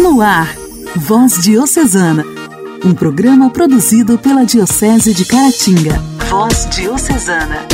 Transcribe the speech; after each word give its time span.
No 0.00 0.22
ar, 0.22 0.56
Voz 0.96 1.42
Diocesana, 1.42 2.24
um 2.82 2.94
programa 2.94 3.50
produzido 3.50 4.18
pela 4.18 4.46
Diocese 4.46 5.12
de 5.12 5.26
Caratinga. 5.26 5.98
Voz 6.30 6.66
Diocesana. 6.70 7.68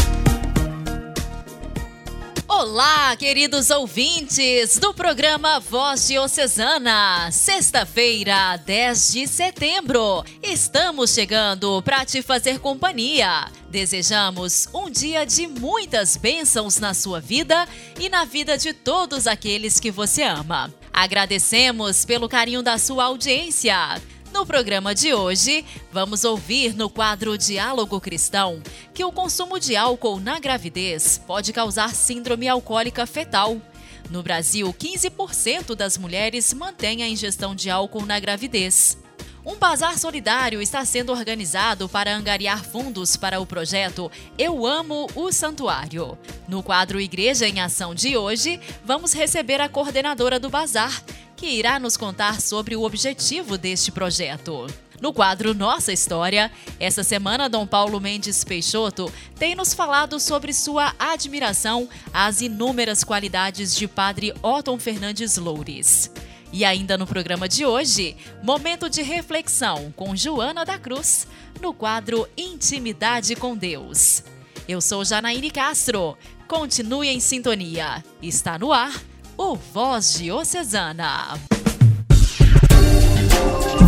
Olá, 2.48 3.14
queridos 3.16 3.70
ouvintes 3.70 4.76
do 4.76 4.92
programa 4.92 5.60
Voz 5.60 6.08
Diocesana. 6.08 7.30
Sexta-feira, 7.30 8.56
10 8.56 9.12
de 9.12 9.26
setembro. 9.28 10.24
Estamos 10.42 11.10
chegando 11.10 11.80
para 11.82 12.04
te 12.04 12.22
fazer 12.22 12.58
companhia. 12.58 13.46
Desejamos 13.70 14.68
um 14.74 14.90
dia 14.90 15.24
de 15.24 15.46
muitas 15.46 16.16
bênçãos 16.16 16.80
na 16.80 16.92
sua 16.92 17.20
vida 17.20 17.68
e 18.00 18.08
na 18.08 18.24
vida 18.24 18.58
de 18.58 18.72
todos 18.72 19.28
aqueles 19.28 19.78
que 19.78 19.92
você 19.92 20.24
ama. 20.24 20.74
Agradecemos 20.96 22.06
pelo 22.06 22.26
carinho 22.26 22.62
da 22.62 22.78
sua 22.78 23.04
audiência. 23.04 24.00
No 24.32 24.46
programa 24.46 24.94
de 24.94 25.12
hoje, 25.12 25.62
vamos 25.92 26.24
ouvir 26.24 26.74
no 26.74 26.88
quadro 26.88 27.36
Diálogo 27.36 28.00
Cristão 28.00 28.62
que 28.94 29.04
o 29.04 29.12
consumo 29.12 29.60
de 29.60 29.76
álcool 29.76 30.18
na 30.18 30.38
gravidez 30.38 31.20
pode 31.26 31.52
causar 31.52 31.94
síndrome 31.94 32.48
alcoólica 32.48 33.06
fetal. 33.06 33.60
No 34.08 34.22
Brasil, 34.22 34.72
15% 34.72 35.74
das 35.74 35.98
mulheres 35.98 36.54
mantêm 36.54 37.02
a 37.02 37.08
ingestão 37.08 37.54
de 37.54 37.68
álcool 37.68 38.06
na 38.06 38.18
gravidez. 38.18 38.96
Um 39.46 39.54
bazar 39.54 39.96
solidário 39.96 40.60
está 40.60 40.84
sendo 40.84 41.12
organizado 41.12 41.88
para 41.88 42.12
angariar 42.12 42.64
fundos 42.64 43.16
para 43.16 43.38
o 43.38 43.46
projeto 43.46 44.10
Eu 44.36 44.66
Amo 44.66 45.06
o 45.14 45.30
Santuário. 45.30 46.18
No 46.48 46.64
quadro 46.64 47.00
Igreja 47.00 47.46
em 47.46 47.60
Ação 47.60 47.94
de 47.94 48.16
hoje, 48.16 48.58
vamos 48.84 49.12
receber 49.12 49.60
a 49.60 49.68
coordenadora 49.68 50.40
do 50.40 50.50
bazar, 50.50 51.00
que 51.36 51.46
irá 51.46 51.78
nos 51.78 51.96
contar 51.96 52.40
sobre 52.40 52.74
o 52.74 52.82
objetivo 52.82 53.56
deste 53.56 53.92
projeto. 53.92 54.66
No 55.00 55.12
quadro 55.12 55.54
Nossa 55.54 55.92
História, 55.92 56.50
essa 56.80 57.04
semana 57.04 57.48
Dom 57.48 57.68
Paulo 57.68 58.00
Mendes 58.00 58.42
Peixoto 58.42 59.12
tem 59.38 59.54
nos 59.54 59.72
falado 59.72 60.18
sobre 60.18 60.52
sua 60.52 60.92
admiração 60.98 61.88
às 62.12 62.40
inúmeras 62.40 63.04
qualidades 63.04 63.76
de 63.76 63.86
Padre 63.86 64.34
Otton 64.42 64.76
Fernandes 64.76 65.36
Loures. 65.36 66.10
E 66.52 66.64
ainda 66.64 66.96
no 66.96 67.06
programa 67.06 67.48
de 67.48 67.66
hoje, 67.66 68.16
momento 68.42 68.88
de 68.88 69.02
reflexão 69.02 69.92
com 69.96 70.16
Joana 70.16 70.64
da 70.64 70.78
Cruz, 70.78 71.26
no 71.60 71.74
quadro 71.74 72.28
Intimidade 72.36 73.34
com 73.36 73.56
Deus. 73.56 74.22
Eu 74.68 74.80
sou 74.80 75.04
Janaíne 75.04 75.50
Castro. 75.50 76.16
Continue 76.48 77.08
em 77.08 77.20
sintonia. 77.20 78.02
Está 78.22 78.58
no 78.58 78.72
ar 78.72 78.92
o 79.36 79.54
Voz 79.54 80.14
Diocesana. 80.14 81.38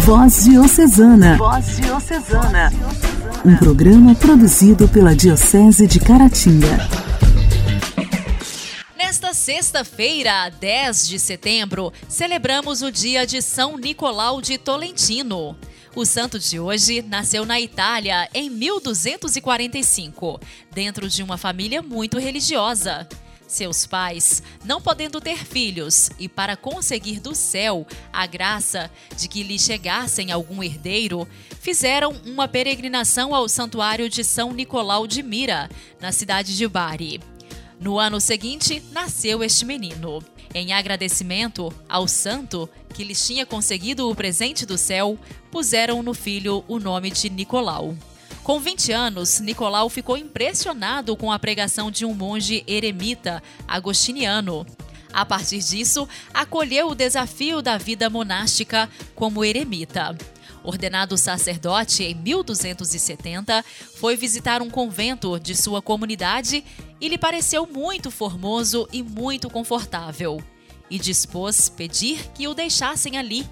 Voz 0.05 0.45
Diocesana. 0.45 1.37
Voz 1.37 1.77
Diocesana. 1.77 2.72
Um 3.45 3.56
programa 3.56 4.15
produzido 4.15 4.89
pela 4.89 5.15
Diocese 5.15 5.87
de 5.87 6.00
Caratinga. 6.00 7.08
Nesta 9.19 9.35
sexta-feira, 9.35 10.49
10 10.49 11.09
de 11.09 11.19
setembro, 11.19 11.93
celebramos 12.09 12.83
o 12.83 12.93
dia 12.93 13.27
de 13.27 13.43
São 13.43 13.77
Nicolau 13.77 14.41
de 14.41 14.57
Tolentino. 14.57 15.59
O 15.97 16.05
santo 16.05 16.39
de 16.39 16.61
hoje 16.61 17.03
nasceu 17.03 17.45
na 17.45 17.59
Itália 17.59 18.29
em 18.33 18.49
1245, 18.49 20.39
dentro 20.71 21.09
de 21.09 21.21
uma 21.25 21.37
família 21.37 21.83
muito 21.83 22.17
religiosa. 22.17 23.09
Seus 23.49 23.89
pais, 23.89 24.41
não 24.65 24.81
podendo 24.81 25.21
ter 25.21 25.45
filhos 25.45 26.11
e 26.17 26.29
para 26.29 26.57
conseguir 26.57 27.19
do 27.19 27.35
céu 27.35 27.85
a 28.13 28.25
graça 28.25 28.89
de 29.17 29.27
que 29.27 29.43
lhe 29.43 29.59
chegassem 29.59 30.31
algum 30.31 30.63
herdeiro, 30.63 31.27
fizeram 31.61 32.13
uma 32.25 32.47
peregrinação 32.47 33.35
ao 33.35 33.49
santuário 33.49 34.09
de 34.09 34.23
São 34.23 34.53
Nicolau 34.53 35.09
de 35.09 35.25
Mira, 35.25 35.69
na 36.01 36.12
cidade 36.12 36.57
de 36.57 36.69
Bari. 36.69 37.21
No 37.81 37.99
ano 37.99 38.21
seguinte, 38.21 38.83
nasceu 38.91 39.43
este 39.43 39.65
menino. 39.65 40.22
Em 40.53 40.72
agradecimento 40.72 41.72
ao 41.89 42.09
santo 42.09 42.69
que 42.94 43.05
lhes 43.05 43.25
tinha 43.25 43.47
conseguido 43.47 44.11
o 44.11 44.15
presente 44.15 44.66
do 44.66 44.77
céu, 44.77 45.19
puseram 45.50 46.03
no 46.03 46.12
filho 46.12 46.65
o 46.66 46.78
nome 46.78 47.11
de 47.11 47.31
Nicolau. 47.31 47.97
Com 48.43 48.59
20 48.59 48.93
anos, 48.93 49.41
Nicolau 49.41 49.89
ficou 49.89 50.16
impressionado 50.16 51.16
com 51.16 51.31
a 51.31 51.39
pregação 51.39 51.91
de 51.91 52.05
um 52.05 52.15
monge 52.15 52.65
eremita 52.66 53.43
agostiniano. 53.66 54.66
A 55.12 55.25
partir 55.25 55.59
disso, 55.59 56.09
acolheu 56.33 56.89
o 56.89 56.95
desafio 56.95 57.62
da 57.62 57.78
vida 57.78 58.10
monástica 58.10 58.89
como 59.15 59.45
eremita. 59.45 60.16
Ordenado 60.69 61.17
sacerdote 61.17 62.05
em 62.05 62.15
1270, 62.15 63.65
foi 63.95 64.19
visitar 64.19 64.61
um 64.61 64.69
convento 64.69 65.41
de 65.41 65.56
sua 65.56 65.81
comunidade 65.81 66.62
e 67.01 67.09
lhe 67.09 67.17
pareceu 67.17 67.67
muito 67.67 68.11
formoso 68.11 68.87
e 68.93 69.03
muito 69.03 69.49
confortável. 69.49 70.43
E 70.91 70.99
dispôs 70.99 71.71
pedir 71.71 72.19
que 72.34 72.47
o 72.47 72.53
deixassem 72.53 73.17
ali. 73.17 73.49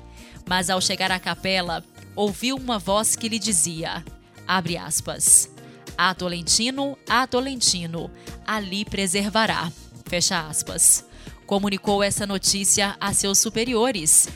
Mas 0.47 0.69
ao 0.69 0.78
chegar 0.78 1.10
à 1.10 1.19
capela, 1.19 1.82
ouviu 2.15 2.55
uma 2.55 2.78
voz 2.78 3.16
que 3.16 3.31
lhe 3.31 3.38
dizia: 3.38 4.05
Abre 4.47 4.76
aspas. 4.76 5.49
A 5.97 6.15
Tolentino, 6.15 6.99
a 7.09 7.26
Tolentino, 7.26 8.10
ali 8.47 8.84
preservará. 8.84 9.72
Fecha 10.05 10.47
aspas. 10.47 11.03
Comunicou 11.47 12.03
essa 12.03 12.26
notícia 12.26 12.94
a 13.00 13.15
seus 13.15 13.38
superiores 13.38 14.28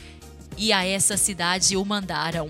e 0.57 0.73
a 0.73 0.83
essa 0.83 1.15
cidade 1.15 1.77
o 1.77 1.85
mandaram. 1.85 2.49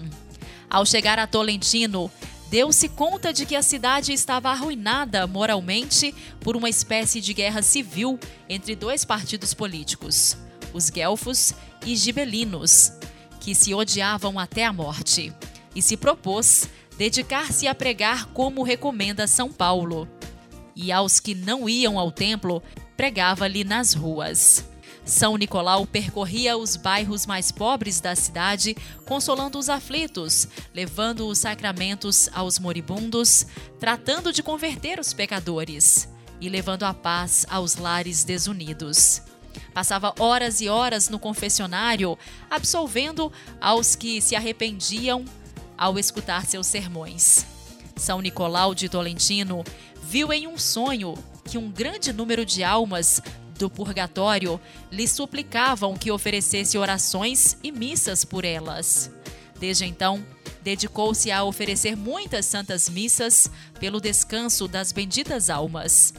Ao 0.71 0.85
chegar 0.85 1.19
a 1.19 1.27
Tolentino, 1.27 2.09
deu-se 2.49 2.87
conta 2.87 3.33
de 3.33 3.45
que 3.45 3.57
a 3.57 3.61
cidade 3.61 4.13
estava 4.13 4.49
arruinada 4.49 5.27
moralmente 5.27 6.15
por 6.39 6.55
uma 6.55 6.69
espécie 6.69 7.19
de 7.19 7.33
guerra 7.33 7.61
civil 7.61 8.17
entre 8.47 8.73
dois 8.73 9.03
partidos 9.03 9.53
políticos, 9.53 10.37
os 10.73 10.89
guelfos 10.89 11.53
e 11.85 11.93
gibelinos, 11.93 12.93
que 13.41 13.53
se 13.53 13.73
odiavam 13.73 14.39
até 14.39 14.63
a 14.63 14.71
morte, 14.71 15.33
e 15.75 15.81
se 15.81 15.97
propôs 15.97 16.69
dedicar-se 16.97 17.67
a 17.67 17.75
pregar 17.75 18.27
como 18.27 18.63
recomenda 18.63 19.27
São 19.27 19.51
Paulo. 19.51 20.07
E 20.73 20.89
aos 20.89 21.19
que 21.19 21.35
não 21.35 21.67
iam 21.67 21.99
ao 21.99 22.13
templo, 22.13 22.63
pregava-lhe 22.95 23.65
nas 23.65 23.93
ruas. 23.93 24.70
São 25.03 25.35
Nicolau 25.35 25.85
percorria 25.85 26.57
os 26.57 26.75
bairros 26.75 27.25
mais 27.25 27.51
pobres 27.51 27.99
da 27.99 28.15
cidade, 28.15 28.75
consolando 29.05 29.57
os 29.57 29.67
aflitos, 29.67 30.47
levando 30.73 31.27
os 31.27 31.39
sacramentos 31.39 32.29
aos 32.33 32.59
moribundos, 32.59 33.45
tratando 33.79 34.31
de 34.31 34.43
converter 34.43 34.99
os 34.99 35.11
pecadores 35.11 36.07
e 36.39 36.49
levando 36.49 36.83
a 36.83 36.93
paz 36.93 37.45
aos 37.49 37.75
lares 37.75 38.23
desunidos. 38.23 39.21
Passava 39.73 40.13
horas 40.19 40.61
e 40.61 40.69
horas 40.69 41.09
no 41.09 41.19
confessionário, 41.19 42.17
absolvendo 42.49 43.31
aos 43.59 43.95
que 43.95 44.21
se 44.21 44.35
arrependiam 44.35 45.25
ao 45.77 45.97
escutar 45.97 46.45
seus 46.45 46.67
sermões. 46.67 47.45
São 47.95 48.21
Nicolau 48.21 48.73
de 48.73 48.87
Tolentino 48.87 49.63
viu 50.01 50.31
em 50.31 50.47
um 50.47 50.57
sonho 50.57 51.15
que 51.43 51.57
um 51.57 51.69
grande 51.69 52.13
número 52.13 52.45
de 52.45 52.63
almas 52.63 53.21
do 53.61 53.69
purgatório 53.69 54.59
lhe 54.91 55.07
suplicavam 55.07 55.95
que 55.95 56.11
oferecesse 56.11 56.77
orações 56.77 57.55
e 57.63 57.71
missas 57.71 58.25
por 58.25 58.43
elas. 58.43 59.11
Desde 59.59 59.85
então, 59.85 60.25
dedicou-se 60.63 61.31
a 61.31 61.43
oferecer 61.43 61.95
muitas 61.95 62.47
santas 62.47 62.89
missas 62.89 63.49
pelo 63.79 64.01
descanso 64.01 64.67
das 64.67 64.91
benditas 64.91 65.49
almas. 65.49 66.11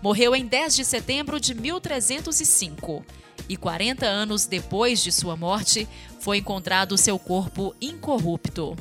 Morreu 0.00 0.36
em 0.36 0.46
10 0.46 0.76
de 0.76 0.84
setembro 0.84 1.40
de 1.40 1.52
1305 1.52 3.04
e 3.48 3.56
40 3.56 4.06
anos 4.06 4.46
depois 4.46 5.02
de 5.02 5.10
sua 5.10 5.36
morte 5.36 5.88
foi 6.20 6.38
encontrado 6.38 6.96
seu 6.96 7.18
corpo 7.18 7.74
incorrupto. 7.80 8.76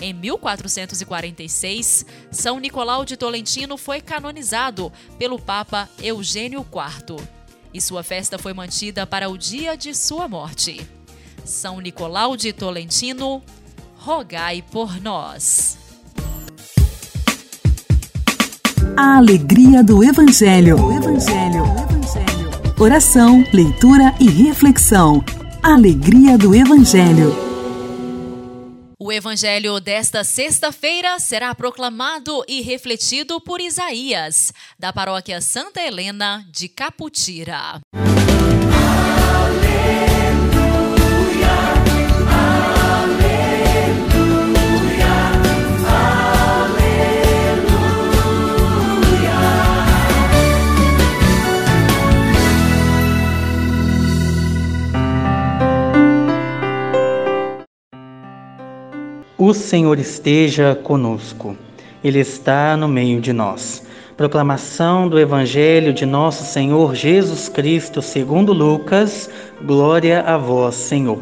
Em 0.00 0.12
1446, 0.12 2.04
São 2.32 2.58
Nicolau 2.58 3.04
de 3.04 3.16
Tolentino 3.16 3.76
foi 3.76 4.00
canonizado 4.00 4.92
pelo 5.16 5.38
Papa 5.38 5.88
Eugênio 6.02 6.60
IV 6.62 7.43
e 7.74 7.80
sua 7.80 8.04
festa 8.04 8.38
foi 8.38 8.54
mantida 8.54 9.04
para 9.04 9.28
o 9.28 9.36
dia 9.36 9.76
de 9.76 9.92
sua 9.92 10.28
morte. 10.28 10.88
São 11.44 11.80
Nicolau 11.80 12.36
de 12.36 12.52
Tolentino, 12.52 13.42
rogai 13.96 14.62
por 14.70 15.02
nós. 15.02 15.76
A 18.96 19.16
alegria 19.16 19.82
do 19.82 20.04
Evangelho. 20.04 20.76
Evangelho. 20.92 21.64
Evangelho. 21.64 22.74
Oração, 22.78 23.44
leitura 23.52 24.14
e 24.20 24.28
reflexão. 24.28 25.24
Alegria 25.60 26.38
do 26.38 26.54
Evangelho. 26.54 27.43
O 28.98 29.12
evangelho 29.12 29.80
desta 29.80 30.22
sexta-feira 30.22 31.18
será 31.18 31.52
proclamado 31.54 32.44
e 32.46 32.60
refletido 32.60 33.40
por 33.40 33.60
Isaías, 33.60 34.52
da 34.78 34.92
paróquia 34.92 35.40
Santa 35.40 35.82
Helena 35.82 36.46
de 36.50 36.68
Caputira. 36.68 37.80
O 59.36 59.52
Senhor 59.52 59.98
esteja 59.98 60.76
conosco, 60.80 61.56
Ele 62.04 62.20
está 62.20 62.76
no 62.76 62.86
meio 62.86 63.20
de 63.20 63.32
nós. 63.32 63.84
Proclamação 64.16 65.08
do 65.08 65.18
Evangelho 65.18 65.92
de 65.92 66.06
Nosso 66.06 66.44
Senhor 66.44 66.94
Jesus 66.94 67.48
Cristo, 67.48 68.00
segundo 68.00 68.52
Lucas, 68.52 69.28
glória 69.60 70.20
a 70.20 70.38
vós, 70.38 70.76
Senhor. 70.76 71.18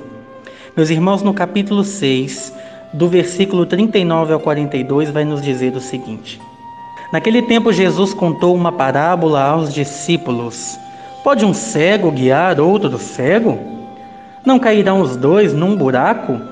Meus 0.77 0.91
irmãos, 0.91 1.23
no 1.23 1.33
capítulo 1.33 1.83
6, 1.83 2.53
do 2.93 3.09
versículo 3.09 3.65
39 3.65 4.35
ao 4.35 4.41
42, 4.41 5.09
vai 5.09 5.25
nos 5.25 5.41
dizer 5.41 5.75
o 5.75 5.81
seguinte: 5.81 6.39
Naquele 7.15 7.41
tempo, 7.41 7.73
Jesus 7.73 8.13
contou 8.13 8.55
uma 8.55 8.71
parábola 8.71 9.43
aos 9.43 9.73
discípulos: 9.73 10.79
Pode 11.25 11.47
um 11.47 11.55
cego 11.55 12.11
guiar 12.11 12.61
outro 12.61 12.99
cego? 12.99 13.59
Não 14.45 14.59
cairão 14.59 15.01
os 15.01 15.17
dois 15.17 15.55
num 15.55 15.75
buraco? 15.75 16.52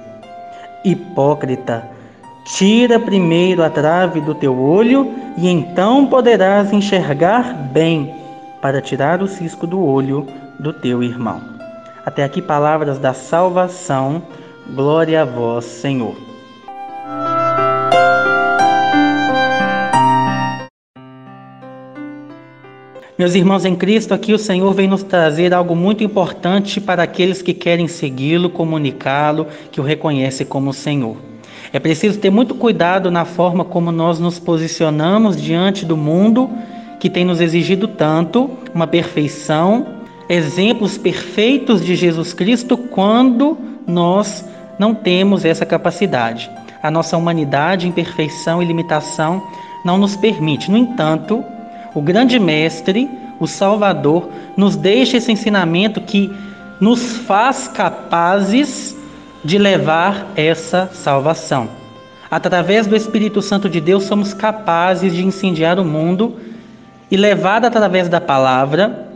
Hipócrita, 0.83 1.87
tira 2.45 2.99
primeiro 2.99 3.63
a 3.63 3.69
trave 3.69 4.19
do 4.21 4.33
teu 4.33 4.57
olho 4.59 5.13
e 5.37 5.47
então 5.47 6.07
poderás 6.07 6.73
enxergar 6.73 7.53
bem 7.53 8.15
para 8.61 8.81
tirar 8.81 9.21
o 9.21 9.27
cisco 9.27 9.65
do 9.67 9.83
olho 9.83 10.27
do 10.59 10.73
teu 10.73 11.03
irmão. 11.03 11.41
Até 12.05 12.23
aqui 12.23 12.41
palavras 12.41 12.97
da 12.97 13.13
salvação. 13.13 14.23
Glória 14.73 15.21
a 15.21 15.25
vós, 15.25 15.65
Senhor. 15.65 16.30
Meus 23.21 23.35
irmãos 23.35 23.65
em 23.65 23.75
Cristo, 23.75 24.15
aqui 24.15 24.33
o 24.33 24.39
Senhor 24.39 24.73
vem 24.73 24.87
nos 24.87 25.03
trazer 25.03 25.53
algo 25.53 25.75
muito 25.75 26.03
importante 26.03 26.81
para 26.81 27.03
aqueles 27.03 27.39
que 27.39 27.53
querem 27.53 27.87
segui-lo, 27.87 28.49
comunicá-lo, 28.49 29.45
que 29.71 29.79
o 29.79 29.83
reconhecem 29.83 30.43
como 30.43 30.73
Senhor. 30.73 31.17
É 31.71 31.77
preciso 31.77 32.17
ter 32.17 32.31
muito 32.31 32.55
cuidado 32.55 33.11
na 33.11 33.23
forma 33.23 33.63
como 33.63 33.91
nós 33.91 34.19
nos 34.19 34.39
posicionamos 34.39 35.39
diante 35.39 35.85
do 35.85 35.95
mundo 35.95 36.49
que 36.99 37.11
tem 37.11 37.23
nos 37.23 37.39
exigido 37.39 37.87
tanto 37.87 38.49
uma 38.73 38.87
perfeição, 38.87 39.85
exemplos 40.27 40.97
perfeitos 40.97 41.85
de 41.85 41.95
Jesus 41.95 42.33
Cristo 42.33 42.75
quando 42.75 43.55
nós 43.85 44.43
não 44.79 44.95
temos 44.95 45.45
essa 45.45 45.63
capacidade. 45.63 46.49
A 46.81 46.89
nossa 46.89 47.15
humanidade, 47.15 47.87
imperfeição 47.87 48.63
e 48.63 48.65
limitação 48.65 49.43
não 49.85 49.99
nos 49.99 50.15
permite. 50.15 50.71
No 50.71 50.77
entanto, 50.77 51.45
o 51.93 52.01
grande 52.01 52.39
mestre, 52.39 53.09
o 53.39 53.47
Salvador, 53.47 54.29
nos 54.55 54.75
deixa 54.75 55.17
esse 55.17 55.31
ensinamento 55.31 56.01
que 56.01 56.31
nos 56.79 57.17
faz 57.17 57.67
capazes 57.67 58.95
de 59.43 59.57
levar 59.57 60.31
essa 60.35 60.89
salvação. 60.93 61.69
Através 62.29 62.87
do 62.87 62.95
Espírito 62.95 63.41
Santo 63.41 63.67
de 63.67 63.81
Deus, 63.81 64.03
somos 64.03 64.33
capazes 64.33 65.13
de 65.13 65.25
incendiar 65.25 65.79
o 65.79 65.85
mundo 65.85 66.37
e 67.09 67.17
levar 67.17 67.65
através 67.65 68.07
da 68.07 68.21
palavra, 68.21 69.09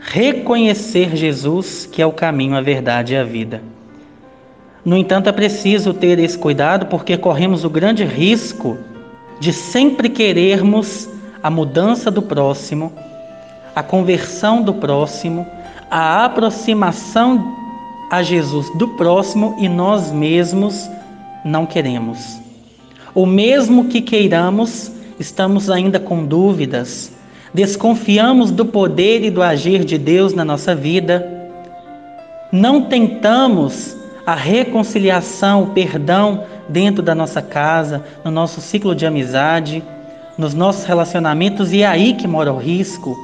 reconhecer 0.00 1.14
Jesus, 1.16 1.88
que 1.90 2.02
é 2.02 2.06
o 2.06 2.12
caminho, 2.12 2.56
a 2.56 2.60
verdade 2.60 3.14
e 3.14 3.16
a 3.16 3.22
vida. 3.22 3.62
No 4.84 4.96
entanto, 4.96 5.28
é 5.28 5.32
preciso 5.32 5.94
ter 5.94 6.18
esse 6.18 6.36
cuidado 6.36 6.86
porque 6.86 7.16
corremos 7.16 7.64
o 7.64 7.70
grande 7.70 8.04
risco 8.04 8.76
de 9.38 9.52
sempre 9.52 10.08
querermos 10.08 11.08
a 11.46 11.50
mudança 11.50 12.10
do 12.10 12.20
próximo, 12.20 12.92
a 13.72 13.80
conversão 13.80 14.62
do 14.62 14.74
próximo, 14.74 15.46
a 15.88 16.24
aproximação 16.24 17.54
a 18.10 18.20
Jesus 18.20 18.68
do 18.76 18.88
próximo 18.96 19.54
e 19.56 19.68
nós 19.68 20.10
mesmos 20.10 20.90
não 21.44 21.64
queremos. 21.64 22.40
Ou 23.14 23.24
mesmo 23.26 23.84
que 23.84 24.00
queiramos, 24.00 24.90
estamos 25.20 25.70
ainda 25.70 26.00
com 26.00 26.24
dúvidas, 26.24 27.12
desconfiamos 27.54 28.50
do 28.50 28.66
poder 28.66 29.22
e 29.22 29.30
do 29.30 29.40
agir 29.40 29.84
de 29.84 29.96
Deus 29.96 30.34
na 30.34 30.44
nossa 30.44 30.74
vida, 30.74 31.24
não 32.50 32.82
tentamos 32.82 33.96
a 34.26 34.34
reconciliação, 34.34 35.62
o 35.62 35.66
perdão 35.68 36.42
dentro 36.68 37.04
da 37.04 37.14
nossa 37.14 37.40
casa, 37.40 38.02
no 38.24 38.32
nosso 38.32 38.60
ciclo 38.60 38.96
de 38.96 39.06
amizade 39.06 39.80
nos 40.38 40.54
nossos 40.54 40.84
relacionamentos 40.84 41.72
e 41.72 41.82
é 41.82 41.86
aí 41.86 42.14
que 42.14 42.26
mora 42.26 42.52
o 42.52 42.58
risco. 42.58 43.16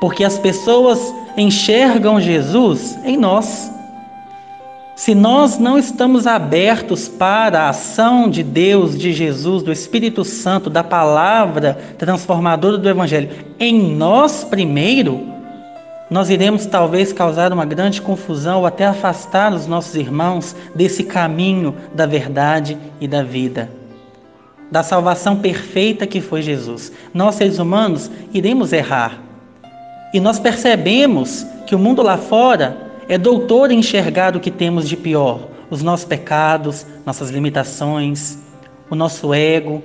Porque 0.00 0.24
as 0.24 0.38
pessoas 0.38 1.14
enxergam 1.36 2.20
Jesus 2.20 2.98
em 3.04 3.16
nós. 3.16 3.70
Se 4.96 5.14
nós 5.14 5.58
não 5.58 5.78
estamos 5.78 6.26
abertos 6.26 7.08
para 7.08 7.62
a 7.62 7.68
ação 7.68 8.28
de 8.28 8.42
Deus, 8.42 8.98
de 8.98 9.12
Jesus, 9.12 9.62
do 9.62 9.70
Espírito 9.70 10.24
Santo, 10.24 10.68
da 10.68 10.82
palavra 10.82 11.78
transformadora 11.96 12.78
do 12.78 12.88
Evangelho 12.88 13.30
em 13.60 13.94
nós 13.94 14.42
primeiro, 14.42 15.24
nós 16.10 16.30
iremos 16.30 16.66
talvez 16.66 17.12
causar 17.12 17.52
uma 17.52 17.64
grande 17.64 18.02
confusão 18.02 18.60
ou 18.60 18.66
até 18.66 18.86
afastar 18.86 19.52
os 19.52 19.66
nossos 19.66 19.94
irmãos 19.94 20.56
desse 20.74 21.04
caminho 21.04 21.76
da 21.94 22.06
verdade 22.06 22.76
e 23.00 23.06
da 23.06 23.22
vida 23.22 23.77
da 24.70 24.82
salvação 24.82 25.36
perfeita 25.36 26.06
que 26.06 26.20
foi 26.20 26.42
Jesus. 26.42 26.92
Nós, 27.12 27.36
seres 27.36 27.58
humanos, 27.58 28.10
iremos 28.32 28.72
errar. 28.72 29.22
E 30.12 30.20
nós 30.20 30.38
percebemos 30.38 31.46
que 31.66 31.74
o 31.74 31.78
mundo 31.78 32.02
lá 32.02 32.16
fora 32.16 32.76
é 33.08 33.16
doutor 33.16 33.70
em 33.70 33.78
enxergar 33.78 34.36
o 34.36 34.40
que 34.40 34.50
temos 34.50 34.88
de 34.88 34.96
pior: 34.96 35.48
os 35.70 35.82
nossos 35.82 36.06
pecados, 36.06 36.86
nossas 37.04 37.30
limitações, 37.30 38.38
o 38.90 38.94
nosso 38.94 39.32
ego. 39.32 39.82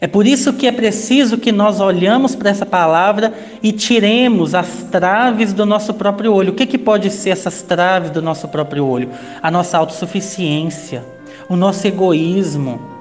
É 0.00 0.06
por 0.06 0.28
isso 0.28 0.52
que 0.52 0.68
é 0.68 0.70
preciso 0.70 1.38
que 1.38 1.50
nós 1.50 1.80
olhamos 1.80 2.36
para 2.36 2.50
essa 2.50 2.64
palavra 2.64 3.34
e 3.60 3.72
tiremos 3.72 4.54
as 4.54 4.84
traves 4.92 5.52
do 5.52 5.66
nosso 5.66 5.92
próprio 5.92 6.32
olho. 6.32 6.52
O 6.52 6.54
que, 6.54 6.66
que 6.66 6.78
pode 6.78 7.10
ser 7.10 7.30
essas 7.30 7.62
traves 7.62 8.10
do 8.10 8.22
nosso 8.22 8.46
próprio 8.46 8.86
olho? 8.86 9.10
A 9.42 9.50
nossa 9.50 9.76
autossuficiência, 9.76 11.04
o 11.48 11.56
nosso 11.56 11.84
egoísmo, 11.84 12.97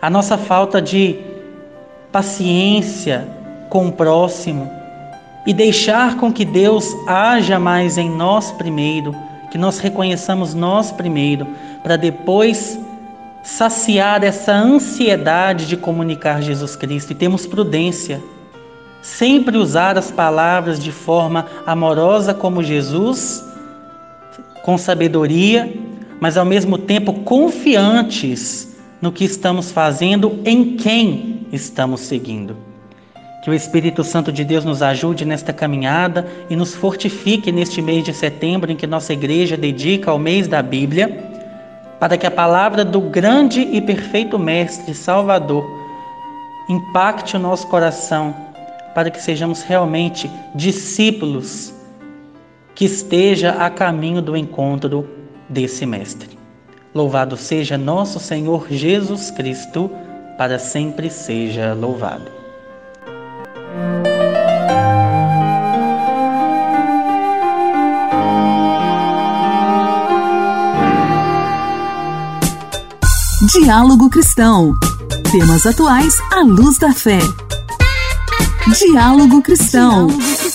a 0.00 0.10
nossa 0.10 0.36
falta 0.36 0.80
de 0.80 1.18
paciência 2.12 3.26
com 3.68 3.88
o 3.88 3.92
próximo 3.92 4.70
e 5.46 5.52
deixar 5.52 6.16
com 6.16 6.32
que 6.32 6.44
Deus 6.44 6.94
haja 7.06 7.58
mais 7.58 7.96
em 7.96 8.10
nós 8.10 8.50
primeiro, 8.52 9.14
que 9.50 9.58
nós 9.58 9.78
reconheçamos 9.78 10.54
nós 10.54 10.90
primeiro, 10.90 11.46
para 11.82 11.96
depois 11.96 12.78
saciar 13.44 14.24
essa 14.24 14.52
ansiedade 14.52 15.66
de 15.66 15.76
comunicar 15.76 16.42
Jesus 16.42 16.74
Cristo 16.74 17.12
e 17.12 17.14
temos 17.14 17.46
prudência. 17.46 18.20
Sempre 19.00 19.56
usar 19.56 19.96
as 19.96 20.10
palavras 20.10 20.82
de 20.82 20.90
forma 20.90 21.46
amorosa 21.64 22.34
como 22.34 22.60
Jesus, 22.60 23.44
com 24.64 24.76
sabedoria, 24.76 25.72
mas 26.18 26.36
ao 26.36 26.44
mesmo 26.44 26.76
tempo 26.76 27.12
confiantes 27.20 28.75
no 29.00 29.12
que 29.12 29.24
estamos 29.24 29.70
fazendo, 29.70 30.40
em 30.44 30.76
quem 30.76 31.46
estamos 31.52 32.00
seguindo. 32.00 32.56
Que 33.42 33.50
o 33.50 33.54
Espírito 33.54 34.02
Santo 34.02 34.32
de 34.32 34.44
Deus 34.44 34.64
nos 34.64 34.82
ajude 34.82 35.24
nesta 35.24 35.52
caminhada 35.52 36.26
e 36.50 36.56
nos 36.56 36.74
fortifique 36.74 37.52
neste 37.52 37.80
mês 37.80 38.04
de 38.04 38.12
setembro 38.12 38.72
em 38.72 38.76
que 38.76 38.86
nossa 38.86 39.12
igreja 39.12 39.56
dedica 39.56 40.10
ao 40.10 40.18
mês 40.18 40.48
da 40.48 40.62
Bíblia, 40.62 41.24
para 42.00 42.16
que 42.16 42.26
a 42.26 42.30
palavra 42.30 42.84
do 42.84 43.00
grande 43.00 43.60
e 43.60 43.80
perfeito 43.80 44.38
Mestre 44.38 44.94
Salvador 44.94 45.64
impacte 46.68 47.36
o 47.36 47.40
nosso 47.40 47.66
coração, 47.68 48.34
para 48.94 49.10
que 49.10 49.22
sejamos 49.22 49.62
realmente 49.62 50.30
discípulos 50.54 51.72
que 52.74 52.84
esteja 52.84 53.52
a 53.52 53.70
caminho 53.70 54.20
do 54.20 54.36
encontro 54.36 55.08
desse 55.48 55.86
Mestre. 55.86 56.35
Louvado 56.96 57.36
seja 57.36 57.76
nosso 57.76 58.18
Senhor 58.18 58.68
Jesus 58.70 59.30
Cristo, 59.30 59.90
para 60.38 60.58
sempre 60.58 61.10
seja 61.10 61.74
louvado. 61.74 62.24
Diálogo 73.52 74.08
Cristão. 74.08 74.72
Temas 75.30 75.66
atuais 75.66 76.14
à 76.32 76.40
luz 76.40 76.78
da 76.78 76.94
fé. 76.94 77.18
Diálogo 78.78 79.42
Cristão. 79.42 80.06
Ontem, 80.06 80.45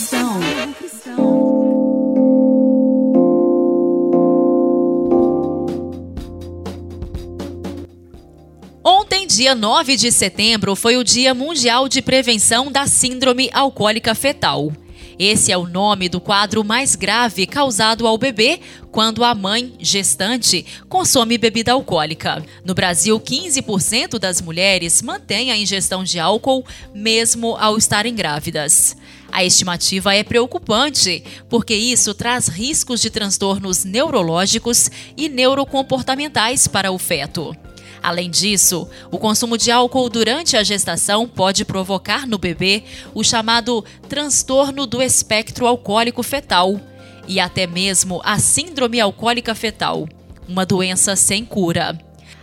dia 9.42 9.56
9 9.56 9.98
de 9.98 10.12
setembro, 10.12 10.76
foi 10.76 10.98
o 10.98 11.04
Dia 11.04 11.34
Mundial 11.34 11.90
de 11.90 12.00
Prevenção 12.00 12.72
da 12.72 12.86
Síndrome 12.86 13.50
Alcoólica 13.52 14.14
Fetal. 14.14 14.72
Esse 15.18 15.52
é 15.52 15.58
o 15.58 15.66
nome 15.66 16.08
do 16.08 16.22
quadro 16.22 16.64
mais 16.64 16.96
grave 16.96 17.48
causado 17.48 18.06
ao 18.06 18.20
bebê 18.20 18.60
quando 18.92 19.24
a 19.24 19.34
mãe, 19.34 19.74
gestante, 19.80 20.64
consome 20.88 21.40
bebida 21.40 21.72
alcoólica. 21.72 22.46
No 22.64 22.76
Brasil, 22.76 23.20
15% 23.20 24.20
das 24.20 24.42
mulheres 24.42 25.02
mantêm 25.02 25.50
a 25.50 25.58
ingestão 25.58 26.04
de 26.04 26.20
álcool 26.20 26.64
mesmo 26.94 27.58
ao 27.60 27.80
estarem 27.80 28.14
grávidas. 28.14 28.96
A 29.32 29.44
estimativa 29.44 30.14
é 30.14 30.24
preocupante, 30.24 31.24
porque 31.50 31.74
isso 31.74 32.14
traz 32.14 32.48
riscos 32.48 33.02
de 33.02 33.10
transtornos 33.10 33.86
neurológicos 33.86 34.92
e 35.18 35.28
neurocomportamentais 35.28 36.68
para 36.68 36.92
o 36.92 37.00
feto. 37.00 37.58
Além 38.04 38.32
disso, 38.32 38.90
o 39.12 39.18
consumo 39.20 39.58
de 39.58 39.70
álcool 39.70 40.10
durante 40.10 40.58
a 40.58 40.64
gestação 40.64 41.28
pode 41.28 41.64
provocar 41.64 42.26
no 42.26 42.38
bebê 42.38 42.84
o 43.14 43.24
chamado 43.24 43.86
transtorno 44.10 44.88
do 44.88 45.02
espectro 45.02 45.68
alcoólico 45.68 46.24
fetal 46.24 46.82
e 47.28 47.40
até 47.40 47.68
mesmo 47.68 48.20
a 48.24 48.40
síndrome 48.40 49.00
alcoólica 49.00 49.54
fetal, 49.54 50.10
uma 50.48 50.66
doença 50.66 51.16
sem 51.16 51.46
cura. 51.46 51.98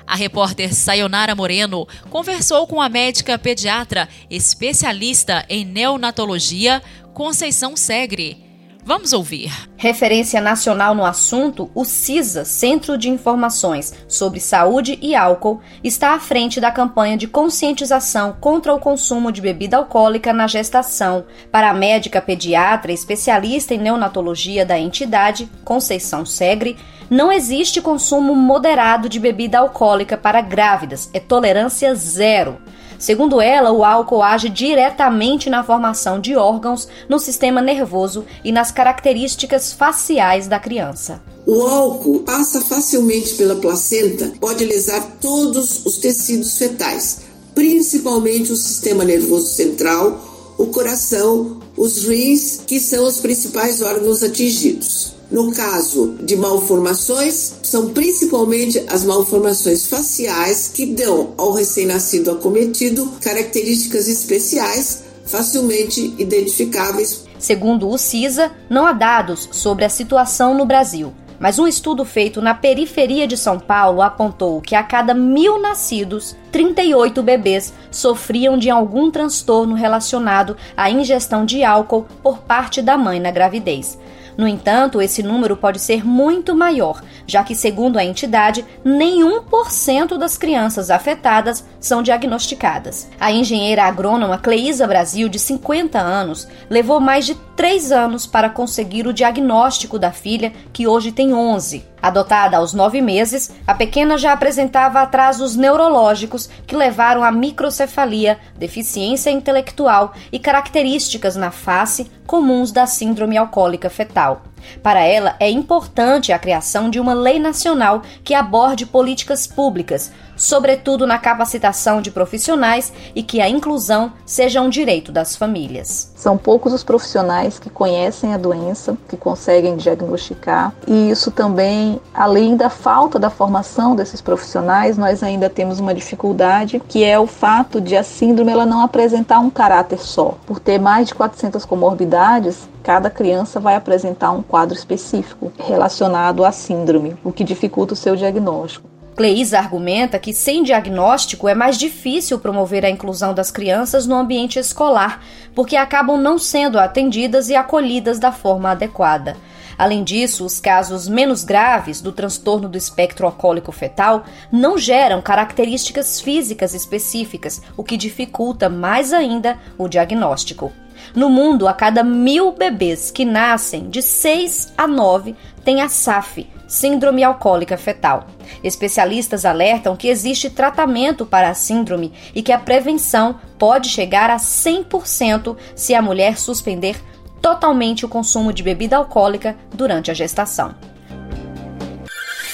A 0.07 0.15
repórter 0.15 0.73
Sayonara 0.73 1.35
Moreno 1.35 1.87
conversou 2.09 2.67
com 2.67 2.81
a 2.81 2.89
médica 2.89 3.37
pediatra 3.39 4.09
especialista 4.31 5.45
em 5.49 5.65
neonatologia, 5.65 6.81
Conceição 7.13 7.77
Segre 7.77 8.48
Vamos 8.89 9.13
ouvir. 9.13 9.53
Referência 9.77 10.41
nacional 10.41 10.95
no 10.95 11.05
assunto, 11.05 11.71
o 11.75 11.85
CISA, 11.85 12.43
Centro 12.47 12.97
de 12.97 13.11
Informações 13.11 13.93
sobre 14.09 14.41
Saúde 14.41 14.99
e 15.03 15.15
Álcool, 15.15 15.61
está 15.85 16.15
à 16.15 16.19
frente 16.19 16.59
da 16.59 16.71
campanha 16.71 17.15
de 17.15 17.29
conscientização 17.29 18.35
contra 18.41 18.73
o 18.73 18.81
consumo 18.81 19.31
de 19.31 19.43
bebida 19.43 19.77
alcoólica 19.77 20.33
na 20.33 20.47
gestação. 20.47 21.27
Para 21.53 21.69
a 21.69 21.75
médica 21.75 22.23
pediatra 22.23 22.91
especialista 22.91 23.75
em 23.75 23.79
neonatologia 23.79 24.65
da 24.65 24.79
entidade, 24.79 25.51
Conceição 25.67 26.25
Segre, 26.25 26.75
não 27.11 27.31
existe 27.31 27.83
consumo 27.83 28.35
moderado 28.35 29.07
de 29.07 29.21
bebida 29.21 29.59
alcoólica 29.59 30.17
para 30.17 30.41
grávidas, 30.41 31.11
é 31.13 31.21
tolerância 31.21 31.95
zero. 31.95 32.57
Segundo 32.99 33.41
ela, 33.41 33.71
o 33.71 33.85
álcool 33.85 34.23
age 34.23 34.49
diretamente 34.49 35.49
na 35.49 35.63
formação 35.63 36.21
de 36.21 36.35
órgãos, 36.35 36.89
no 37.09 37.19
sistema 37.19 37.63
nervoso 37.63 38.25
e 38.43 38.51
nas 38.51 38.73
características 38.73 39.73
faciais 39.73 40.49
da 40.49 40.59
criança. 40.59 41.23
O 41.47 41.63
álcool 41.63 42.21
passa 42.21 42.61
facilmente 42.61 43.35
pela 43.35 43.57
placenta, 43.57 44.33
pode 44.41 44.65
lesar 44.65 45.17
todos 45.21 45.87
os 45.87 45.97
tecidos 45.97 46.59
fetais, 46.59 47.21
principalmente 47.55 48.53
o 48.53 48.57
sistema 48.57 49.05
nervoso 49.05 49.49
central, 49.49 50.55
o 50.59 50.67
coração, 50.67 51.61
os 51.77 52.05
rins, 52.05 52.61
que 52.67 52.81
são 52.81 53.07
os 53.07 53.19
principais 53.19 53.81
órgãos 53.81 54.23
atingidos. 54.23 55.18
No 55.31 55.53
caso 55.53 56.17
de 56.23 56.37
malformações, 56.37 57.57
são 57.63 57.91
principalmente 57.91 58.83
as 58.89 59.05
malformações 59.05 59.87
faciais 59.87 60.69
que 60.73 60.87
dão 60.87 61.35
ao 61.37 61.53
recém-nascido 61.53 62.31
acometido 62.31 63.07
características 63.21 64.09
especiais 64.09 65.03
facilmente 65.27 66.15
identificáveis. 66.19 67.27
Segundo 67.39 67.91
o 67.91 67.99
CISA, 67.99 68.51
não 68.71 68.87
há 68.87 68.93
dados 68.93 69.49
sobre 69.53 69.85
a 69.85 69.91
situação 69.91 70.55
no 70.55 70.65
Brasil, 70.65 71.13
mas 71.39 71.59
um 71.59 71.67
estudo 71.67 72.05
feito 72.05 72.41
na 72.41 72.55
periferia 72.55 73.27
de 73.27 73.37
São 73.37 73.61
Paulo 73.61 74.03
apontou 74.03 74.61
que 74.61 74.75
a 74.75 74.83
cada 74.83 75.15
mil 75.15 75.61
nascidos, 75.61 76.35
38 76.51 77.23
bebês 77.23 77.73
sofriam 77.91 78.59
de 78.59 78.71
algum 78.71 79.11
transtorno 79.11 79.75
relacionado 79.75 80.57
à 80.77 80.91
ingestão 80.91 81.45
de 81.45 81.63
álcool 81.63 82.07
por 82.23 82.39
parte 82.39 82.83
da 82.83 82.97
mãe 82.97 83.21
na 83.21 83.31
gravidez. 83.31 83.99
No 84.39 84.47
entanto, 84.47 85.03
esse 85.03 85.21
número 85.21 85.57
pode 85.57 85.81
ser 85.81 86.07
muito 86.07 86.55
maior, 86.55 87.03
já 87.27 87.43
que, 87.43 87.57
segundo 87.57 87.99
a 87.99 88.05
entidade, 88.05 88.65
nenhum 88.85 89.43
por 89.43 89.69
cento 89.69 90.17
das 90.17 90.39
crianças 90.39 90.91
afetadas 90.93 91.65
são 91.81 92.05
diagnosticadas. 92.05 93.11
A 93.19 93.33
engenheira 93.33 93.83
agrônoma 93.83 94.39
Cleísa 94.39 94.87
Brasil, 94.87 95.29
de 95.29 95.41
50 95.41 95.99
anos, 95.99 96.47
levou 96.71 97.01
mais 97.01 97.27
de 97.27 97.35
três 97.57 97.91
anos 97.91 98.29
para 98.29 98.49
conseguir 98.49 99.09
o 99.09 99.13
diagnóstico 99.13 99.99
da 99.99 100.13
filha, 100.13 100.53
que 100.73 100.87
hoje 100.87 101.11
tem 101.11 101.35
11. 101.35 101.85
Adotada 102.01 102.57
aos 102.57 102.73
nove 102.73 103.01
meses, 103.01 103.51
a 103.67 103.75
pequena 103.75 104.17
já 104.17 104.33
apresentava 104.33 105.01
atrasos 105.01 105.57
neurológicos 105.57 106.49
que 106.67 106.77
levaram 106.77 107.25
à 107.25 107.33
microcefalia, 107.33 108.39
deficiência 108.57 109.31
intelectual 109.31 110.13
e 110.31 110.39
características 110.39 111.35
na 111.35 111.51
face 111.51 112.11
comuns 112.27 112.71
da 112.71 112.87
síndrome 112.87 113.37
alcoólica 113.37 113.91
fetal. 113.91 114.43
Para 114.83 115.01
ela, 115.01 115.37
é 115.41 115.51
importante 115.51 116.33
a 116.33 116.39
criação 116.39 116.91
de 116.91 117.01
uma 117.01 117.15
lei 117.15 117.39
nacional 117.39 118.03
que 118.23 118.35
aborde 118.35 118.87
políticas 118.87 119.47
públicas, 119.47 120.13
sobretudo 120.39 121.07
na 121.07 121.19
capacitação 121.19 122.01
de 122.01 122.11
profissionais 122.11 122.93
e 123.15 123.23
que 123.23 123.41
a 123.41 123.49
inclusão 123.49 124.13
seja 124.25 124.63
um 124.63 124.71
direito 124.71 125.13
das 125.13 125.37
famílias. 125.37 126.13
São 126.15 126.39
poucos 126.39 126.73
os 126.73 126.85
profissionais 126.85 127.59
que 127.59 127.69
conhecem 127.69 128.33
a 128.33 128.39
doença, 128.39 128.97
que 129.09 129.17
conseguem 129.17 129.77
diagnosticar, 129.77 130.73
e 130.87 131.11
isso 131.11 131.31
também, 131.31 132.01
além 132.15 132.57
da 132.57 132.71
falta 132.71 133.19
da 133.19 133.29
formação 133.29 133.95
desses 133.95 134.23
profissionais, 134.23 134.97
nós 134.97 135.23
ainda 135.23 135.51
temos 135.51 135.81
uma 135.81 135.95
dificuldade, 135.95 136.81
que 136.89 137.05
é 137.05 137.19
o 137.19 137.27
fato 137.27 137.81
de 137.81 137.97
a 137.97 138.03
síndrome 138.03 138.53
ela 138.53 138.65
não 138.65 138.83
apresentar 138.83 139.41
um 139.41 139.51
caráter 139.51 139.99
só. 139.99 140.37
Por 140.47 140.61
ter 140.61 140.79
mais 140.79 141.09
de 141.09 141.15
400 141.15 141.65
comorbidades, 141.65 142.69
cada 142.83 143.11
criança 143.11 143.59
vai 143.59 143.75
apresentar 143.75 144.31
um 144.31 144.43
quadro 144.43 144.77
específico 144.77 145.53
relacionado 145.59 146.45
à 146.45 146.53
síndrome, 146.53 147.17
o 147.25 147.33
que 147.33 147.45
dificulta 147.45 147.95
o 147.95 147.97
seu 147.97 148.15
diagnóstico. 148.15 148.98
Cleísa 149.19 149.59
argumenta 149.59 150.17
que 150.17 150.33
sem 150.33 150.63
diagnóstico 150.63 151.49
é 151.49 151.55
mais 151.55 151.77
difícil 151.77 152.39
promover 152.39 152.85
a 152.85 152.89
inclusão 152.89 153.35
das 153.35 153.51
crianças 153.51 154.07
no 154.07 154.15
ambiente 154.15 154.61
escolar, 154.61 155.25
porque 155.57 155.75
acabam 155.75 156.17
não 156.17 156.39
sendo 156.39 156.79
atendidas 156.79 157.49
e 157.49 157.57
acolhidas 157.57 158.21
da 158.21 158.31
forma 158.31 158.71
adequada. 158.71 159.37
Além 159.77 160.05
disso, 160.05 160.45
os 160.45 160.61
casos 160.61 161.09
menos 161.09 161.43
graves 161.43 162.01
do 162.01 162.13
transtorno 162.13 162.69
do 162.69 162.79
espectro 162.79 163.27
alcoólico 163.27 163.73
fetal 163.73 164.23
não 164.53 164.79
geram 164.79 165.21
características 165.21 166.21
físicas 166.21 166.73
específicas, 166.73 167.61
o 167.77 167.83
que 167.83 167.97
dificulta 167.97 168.69
mais 168.69 169.13
ainda 169.13 169.59
o 169.77 169.89
diagnóstico. 169.89 170.73
No 171.13 171.29
mundo, 171.29 171.67
a 171.67 171.73
cada 171.73 172.05
mil 172.05 172.53
bebês 172.53 173.11
que 173.11 173.25
nascem, 173.25 173.91
de 173.91 174.01
6 174.01 174.75
a 174.79 174.87
9 174.87 175.35
têm 175.65 175.81
a 175.81 175.89
SAF, 175.89 176.47
Síndrome 176.69 177.25
Alcoólica 177.25 177.79
Fetal. 177.79 178.27
Especialistas 178.63 179.45
alertam 179.47 179.97
que 179.97 180.09
existe 180.09 180.51
tratamento 180.51 181.25
para 181.25 181.49
a 181.49 181.55
síndrome 181.55 182.13
e 182.35 182.43
que 182.43 182.53
a 182.53 182.59
prevenção 182.59 183.37
pode 183.59 183.89
chegar 183.89 184.31
a 184.31 184.37
100% 184.37 185.57
se 185.75 185.95
a 185.95 186.03
mulher 186.03 186.39
suspender 186.39 186.97
totalmente 187.41 188.05
o 188.05 188.09
consumo 188.09 188.53
de 188.53 188.63
bebida 188.63 188.97
alcoólica 188.97 189.57
durante 189.75 190.11
a 190.11 190.15
gestação. 190.15 190.75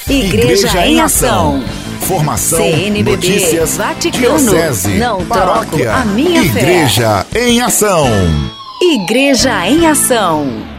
Igreja, 0.08 0.66
Igreja 0.68 0.86
em 0.86 1.00
Ação. 1.00 1.64
Formação, 2.00 2.58
CNBB, 2.58 3.10
notícias, 3.12 3.76
Vaticano, 3.78 4.38
diocese, 4.38 4.98
não 4.98 5.24
paróquia, 5.24 5.86
troco 5.86 6.00
a 6.00 6.04
minha 6.04 6.42
Igreja 6.42 7.24
fé. 7.30 7.48
em 7.48 7.62
Ação. 7.62 8.06
Igreja 8.82 9.66
em 9.66 9.86
Ação. 9.86 10.73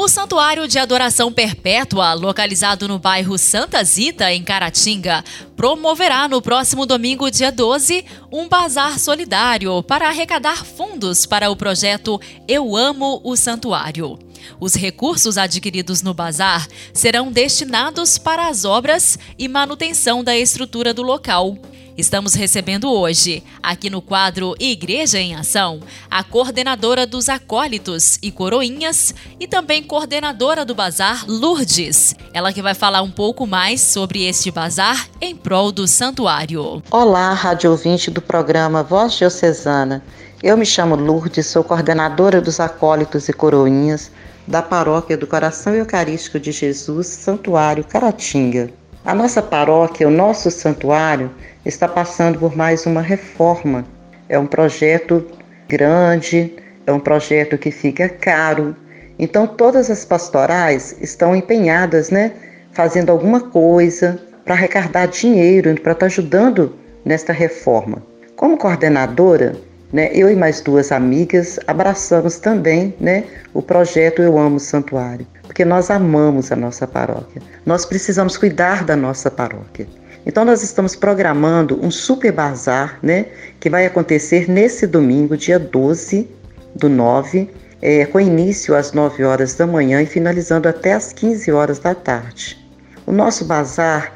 O 0.00 0.08
Santuário 0.08 0.66
de 0.66 0.78
Adoração 0.78 1.30
Perpétua, 1.30 2.14
localizado 2.14 2.88
no 2.88 2.98
bairro 2.98 3.36
Santa 3.36 3.84
Zita, 3.84 4.32
em 4.32 4.42
Caratinga, 4.42 5.22
promoverá 5.54 6.26
no 6.26 6.40
próximo 6.40 6.86
domingo, 6.86 7.30
dia 7.30 7.52
12, 7.52 8.06
um 8.32 8.48
bazar 8.48 8.98
solidário 8.98 9.82
para 9.82 10.08
arrecadar 10.08 10.64
fundos 10.64 11.26
para 11.26 11.50
o 11.50 11.54
projeto 11.54 12.18
Eu 12.48 12.74
Amo 12.74 13.20
o 13.22 13.36
Santuário. 13.36 14.18
Os 14.58 14.74
recursos 14.74 15.36
adquiridos 15.36 16.00
no 16.00 16.14
bazar 16.14 16.66
serão 16.94 17.30
destinados 17.30 18.16
para 18.16 18.48
as 18.48 18.64
obras 18.64 19.18
e 19.38 19.48
manutenção 19.48 20.24
da 20.24 20.34
estrutura 20.34 20.94
do 20.94 21.02
local. 21.02 21.58
Estamos 21.96 22.34
recebendo 22.34 22.90
hoje, 22.90 23.42
aqui 23.62 23.90
no 23.90 24.00
quadro 24.00 24.54
Igreja 24.58 25.18
em 25.18 25.34
Ação, 25.34 25.80
a 26.10 26.22
coordenadora 26.22 27.06
dos 27.06 27.28
acólitos 27.28 28.18
e 28.22 28.30
coroinhas 28.30 29.14
e 29.38 29.46
também 29.46 29.82
coordenadora 29.82 30.64
do 30.64 30.74
bazar, 30.74 31.24
Lourdes. 31.28 32.14
Ela 32.32 32.52
que 32.52 32.62
vai 32.62 32.74
falar 32.74 33.02
um 33.02 33.10
pouco 33.10 33.46
mais 33.46 33.80
sobre 33.80 34.24
este 34.24 34.50
bazar 34.50 35.08
em 35.20 35.34
prol 35.34 35.72
do 35.72 35.86
santuário. 35.86 36.82
Olá, 36.90 37.34
rádio 37.34 37.70
ouvinte 37.72 38.10
do 38.10 38.22
programa 38.22 38.82
Voz 38.82 39.14
Diocesana. 39.14 40.02
Eu 40.42 40.56
me 40.56 40.64
chamo 40.64 40.94
Lourdes, 40.94 41.46
sou 41.46 41.62
coordenadora 41.64 42.40
dos 42.40 42.60
acólitos 42.60 43.28
e 43.28 43.32
coroinhas 43.32 44.10
da 44.46 44.62
Paróquia 44.62 45.16
do 45.16 45.26
Coração 45.26 45.74
Eucarístico 45.74 46.40
de 46.40 46.50
Jesus, 46.50 47.08
Santuário 47.08 47.84
Caratinga. 47.84 48.70
A 49.04 49.14
nossa 49.14 49.40
paróquia, 49.40 50.06
o 50.06 50.10
nosso 50.10 50.50
santuário, 50.50 51.30
está 51.64 51.86
passando 51.86 52.38
por 52.38 52.56
mais 52.56 52.86
uma 52.86 53.02
reforma. 53.02 53.84
É 54.28 54.38
um 54.38 54.46
projeto 54.46 55.26
grande, 55.68 56.54
é 56.86 56.92
um 56.92 57.00
projeto 57.00 57.58
que 57.58 57.70
fica 57.70 58.08
caro. 58.08 58.74
Então 59.18 59.46
todas 59.46 59.90
as 59.90 60.04
pastorais 60.04 60.96
estão 61.00 61.36
empenhadas, 61.36 62.10
né, 62.10 62.32
fazendo 62.72 63.10
alguma 63.10 63.40
coisa 63.40 64.18
para 64.44 64.54
arrecadar 64.54 65.06
dinheiro, 65.06 65.78
para 65.80 65.92
estar 65.92 66.06
ajudando 66.06 66.74
nesta 67.04 67.32
reforma. 67.32 68.02
Como 68.36 68.56
coordenadora, 68.56 69.54
né, 69.92 70.10
eu 70.12 70.30
e 70.30 70.36
mais 70.36 70.60
duas 70.60 70.92
amigas 70.92 71.58
abraçamos 71.66 72.38
também 72.38 72.94
né, 72.98 73.24
o 73.52 73.60
projeto 73.60 74.22
Eu 74.22 74.38
Amo 74.38 74.58
Santuário, 74.58 75.26
porque 75.42 75.64
nós 75.64 75.90
amamos 75.90 76.50
a 76.50 76.56
nossa 76.56 76.86
paróquia. 76.86 77.42
Nós 77.66 77.84
precisamos 77.84 78.36
cuidar 78.36 78.84
da 78.84 78.96
nossa 78.96 79.30
paróquia. 79.30 79.86
Então 80.26 80.44
nós 80.44 80.62
estamos 80.62 80.94
programando 80.94 81.78
um 81.84 81.90
super 81.90 82.32
bazar, 82.32 82.98
né, 83.02 83.26
que 83.58 83.70
vai 83.70 83.86
acontecer 83.86 84.50
nesse 84.50 84.86
domingo, 84.86 85.36
dia 85.36 85.58
12 85.58 86.28
do 86.74 86.88
9, 86.88 87.50
é, 87.82 88.04
com 88.06 88.20
início 88.20 88.74
às 88.74 88.92
9 88.92 89.24
horas 89.24 89.54
da 89.54 89.66
manhã 89.66 90.02
e 90.02 90.06
finalizando 90.06 90.68
até 90.68 90.92
às 90.92 91.12
15 91.12 91.50
horas 91.50 91.78
da 91.78 91.94
tarde. 91.94 92.58
O 93.06 93.12
nosso 93.12 93.44
bazar 93.44 94.12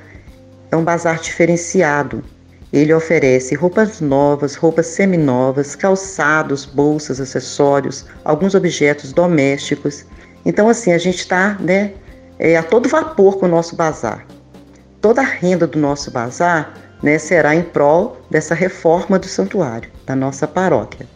é 0.71 0.77
um 0.77 0.85
bazar 0.85 1.19
diferenciado, 1.19 2.23
ele 2.75 2.93
oferece 2.93 3.55
roupas 3.55 4.01
novas, 4.01 4.57
roupas 4.57 4.89
seminovas, 4.89 5.77
calçados, 5.77 6.65
bolsas, 6.65 7.21
acessórios, 7.21 8.05
alguns 8.25 8.53
objetos 8.53 9.13
domésticos. 9.13 10.05
Então, 10.45 10.69
assim, 10.69 10.91
a 10.91 10.99
gente 10.99 11.19
está 11.19 11.57
né, 11.61 11.93
é, 12.37 12.57
a 12.57 12.65
todo 12.65 12.89
vapor 12.89 13.39
com 13.39 13.47
o 13.47 13.49
nosso 13.49 13.77
bazar. 13.77 14.27
Toda 15.05 15.21
a 15.21 15.25
renda 15.25 15.67
do 15.67 15.79
nosso 15.79 16.11
bazar 16.11 16.73
né, 17.03 17.19
será 17.19 17.55
em 17.55 17.61
prol 17.63 18.17
dessa 18.31 18.55
reforma 18.55 19.19
do 19.19 19.27
santuário, 19.27 19.91
da 20.07 20.17
nossa 20.17 20.49
paróquia. 20.49 21.07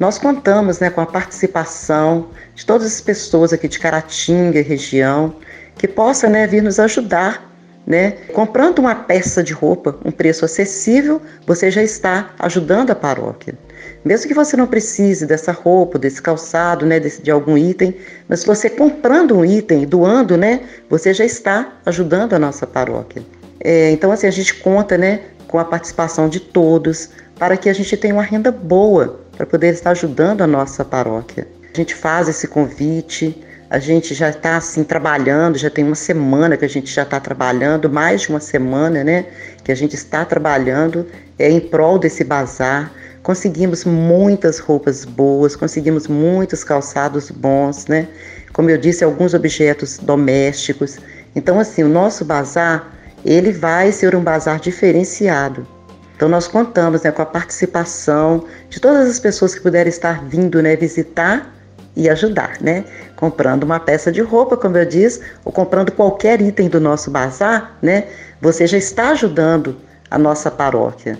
Nós 0.00 0.18
contamos 0.18 0.80
né, 0.80 0.90
com 0.90 1.00
a 1.00 1.06
participação 1.06 2.26
de 2.56 2.66
todas 2.66 2.88
as 2.88 3.00
pessoas 3.00 3.52
aqui 3.52 3.68
de 3.68 3.78
Caratinga 3.78 4.58
e 4.58 4.62
região 4.62 5.36
que 5.76 5.86
possam 5.86 6.28
né, 6.28 6.44
vir 6.48 6.60
nos 6.60 6.80
ajudar 6.80 7.48
né? 7.86 8.10
Comprando 8.34 8.80
uma 8.80 8.94
peça 8.94 9.42
de 9.42 9.54
roupa, 9.54 9.96
um 10.04 10.10
preço 10.10 10.44
acessível, 10.44 11.22
você 11.46 11.70
já 11.70 11.82
está 11.82 12.32
ajudando 12.38 12.90
a 12.90 12.94
paróquia. 12.94 13.54
Mesmo 14.04 14.28
que 14.28 14.34
você 14.34 14.56
não 14.56 14.66
precise 14.66 15.26
dessa 15.26 15.52
roupa, 15.52 15.98
desse 15.98 16.20
calçado, 16.20 16.86
né, 16.86 16.98
desse, 17.00 17.22
de 17.22 17.30
algum 17.30 17.56
item, 17.56 17.94
mas 18.28 18.44
você 18.44 18.70
comprando 18.70 19.36
um 19.36 19.44
item, 19.44 19.86
doando, 19.86 20.36
né, 20.36 20.60
você 20.88 21.12
já 21.12 21.24
está 21.24 21.78
ajudando 21.86 22.34
a 22.34 22.38
nossa 22.38 22.66
paróquia. 22.66 23.22
É, 23.60 23.90
então, 23.90 24.12
assim, 24.12 24.26
a 24.26 24.30
gente 24.30 24.54
conta, 24.54 24.96
né, 24.96 25.20
com 25.48 25.58
a 25.58 25.64
participação 25.64 26.28
de 26.28 26.40
todos 26.40 27.10
para 27.38 27.56
que 27.56 27.68
a 27.68 27.72
gente 27.72 27.96
tenha 27.96 28.14
uma 28.14 28.22
renda 28.22 28.52
boa 28.52 29.20
para 29.36 29.46
poder 29.46 29.72
estar 29.72 29.90
ajudando 29.90 30.42
a 30.42 30.46
nossa 30.46 30.84
paróquia. 30.84 31.46
A 31.72 31.76
gente 31.76 31.94
faz 31.94 32.28
esse 32.28 32.46
convite, 32.48 33.40
a 33.70 33.78
gente 33.78 34.14
já 34.14 34.30
está 34.30 34.56
assim 34.56 34.82
trabalhando, 34.82 35.58
já 35.58 35.68
tem 35.68 35.84
uma 35.84 35.94
semana 35.94 36.56
que 36.56 36.64
a 36.64 36.68
gente 36.68 36.92
já 36.92 37.02
está 37.02 37.20
trabalhando, 37.20 37.90
mais 37.90 38.22
de 38.22 38.30
uma 38.30 38.40
semana, 38.40 39.04
né? 39.04 39.26
Que 39.62 39.70
a 39.70 39.74
gente 39.74 39.94
está 39.94 40.24
trabalhando 40.24 41.06
é, 41.38 41.50
em 41.50 41.60
prol 41.60 41.98
desse 41.98 42.24
bazar. 42.24 42.90
Conseguimos 43.28 43.84
muitas 43.84 44.58
roupas 44.58 45.04
boas, 45.04 45.54
conseguimos 45.54 46.06
muitos 46.06 46.64
calçados 46.64 47.30
bons, 47.30 47.86
né? 47.86 48.08
Como 48.54 48.70
eu 48.70 48.78
disse, 48.78 49.04
alguns 49.04 49.34
objetos 49.34 49.98
domésticos. 49.98 50.96
Então, 51.36 51.60
assim, 51.60 51.82
o 51.82 51.90
nosso 51.90 52.24
bazar 52.24 52.90
ele 53.26 53.52
vai 53.52 53.92
ser 53.92 54.16
um 54.16 54.22
bazar 54.22 54.58
diferenciado. 54.58 55.66
Então 56.16 56.26
nós 56.26 56.48
contamos 56.48 57.02
né, 57.02 57.12
com 57.12 57.20
a 57.20 57.26
participação 57.26 58.46
de 58.70 58.80
todas 58.80 59.10
as 59.10 59.20
pessoas 59.20 59.54
que 59.54 59.60
puderem 59.60 59.90
estar 59.90 60.24
vindo 60.24 60.62
né, 60.62 60.74
visitar 60.74 61.54
e 61.94 62.08
ajudar, 62.08 62.56
né? 62.62 62.82
Comprando 63.14 63.64
uma 63.64 63.78
peça 63.78 64.10
de 64.10 64.22
roupa, 64.22 64.56
como 64.56 64.78
eu 64.78 64.86
disse, 64.86 65.20
ou 65.44 65.52
comprando 65.52 65.92
qualquer 65.92 66.40
item 66.40 66.70
do 66.70 66.80
nosso 66.80 67.10
bazar, 67.10 67.76
né? 67.82 68.04
Você 68.40 68.66
já 68.66 68.78
está 68.78 69.10
ajudando 69.10 69.76
a 70.10 70.16
nossa 70.16 70.50
paróquia. 70.50 71.18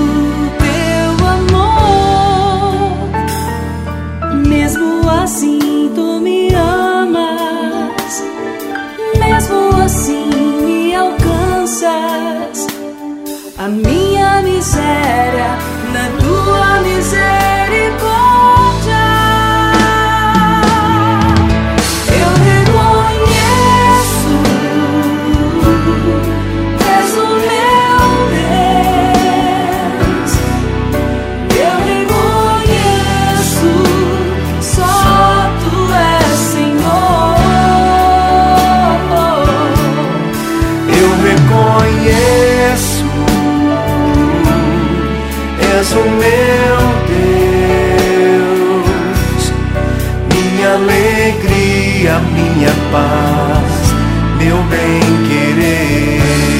alegria, 50.77 52.19
minha 52.35 52.73
paz, 52.93 53.95
meu 54.39 54.63
bem-querer. 54.65 56.56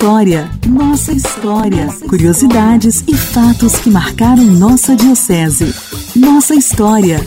História, 0.00 0.50
nossa 0.66 1.12
história, 1.12 1.86
curiosidades 2.08 3.04
e 3.06 3.14
fatos 3.14 3.78
que 3.80 3.90
marcaram 3.90 4.44
nossa 4.44 4.96
diocese. 4.96 5.74
Nossa 6.16 6.54
história. 6.54 7.20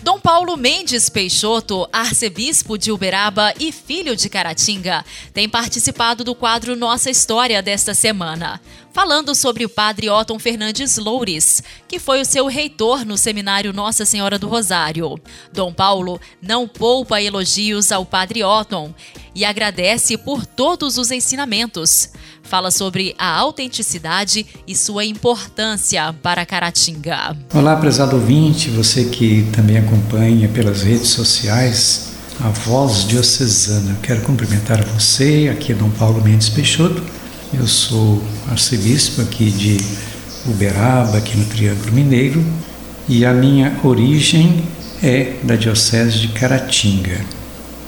Dom 0.00 0.20
Paulo 0.20 0.56
Mendes 0.56 1.08
Peixoto, 1.08 1.88
arcebispo 1.92 2.78
de 2.78 2.92
Uberaba 2.92 3.52
e 3.58 3.72
filho 3.72 4.14
de 4.14 4.28
Caratinga, 4.28 5.04
tem 5.34 5.48
participado 5.48 6.22
do 6.22 6.36
quadro 6.36 6.76
Nossa 6.76 7.10
História 7.10 7.60
desta 7.60 7.94
semana 7.94 8.60
falando 8.92 9.34
sobre 9.34 9.64
o 9.64 9.68
padre 9.68 10.08
Otton 10.08 10.38
Fernandes 10.38 10.96
Loures, 10.96 11.62
que 11.86 11.98
foi 11.98 12.20
o 12.20 12.24
seu 12.24 12.46
reitor 12.46 13.04
no 13.04 13.16
seminário 13.16 13.72
Nossa 13.72 14.04
Senhora 14.04 14.38
do 14.38 14.48
Rosário. 14.48 15.18
Dom 15.52 15.72
Paulo 15.72 16.20
não 16.40 16.66
poupa 16.66 17.20
elogios 17.20 17.92
ao 17.92 18.04
padre 18.04 18.42
Otton 18.42 18.92
e 19.34 19.44
agradece 19.44 20.16
por 20.16 20.44
todos 20.44 20.98
os 20.98 21.10
ensinamentos. 21.10 22.10
Fala 22.42 22.70
sobre 22.70 23.14
a 23.18 23.28
autenticidade 23.28 24.46
e 24.66 24.74
sua 24.74 25.04
importância 25.04 26.14
para 26.22 26.46
Caratinga. 26.46 27.36
Olá, 27.52 27.76
prezado 27.76 28.16
ouvinte, 28.16 28.70
você 28.70 29.04
que 29.04 29.46
também 29.52 29.76
acompanha 29.76 30.48
pelas 30.48 30.82
redes 30.82 31.10
sociais 31.10 32.08
a 32.40 32.48
Voz 32.48 33.06
Diocesana. 33.06 33.98
Quero 34.02 34.22
cumprimentar 34.22 34.82
você, 34.84 35.50
aqui 35.52 35.72
é 35.72 35.74
Dom 35.74 35.90
Paulo 35.90 36.22
Mendes 36.22 36.48
Peixoto 36.48 37.02
eu 37.52 37.66
sou 37.66 38.22
arcebispo 38.50 39.22
aqui 39.22 39.50
de 39.50 39.78
Uberaba, 40.46 41.18
aqui 41.18 41.36
no 41.36 41.46
Triângulo 41.46 41.92
Mineiro, 41.92 42.44
e 43.08 43.24
a 43.24 43.32
minha 43.32 43.78
origem 43.82 44.64
é 45.02 45.34
da 45.42 45.56
Diocese 45.56 46.18
de 46.18 46.28
Caratinga. 46.28 47.20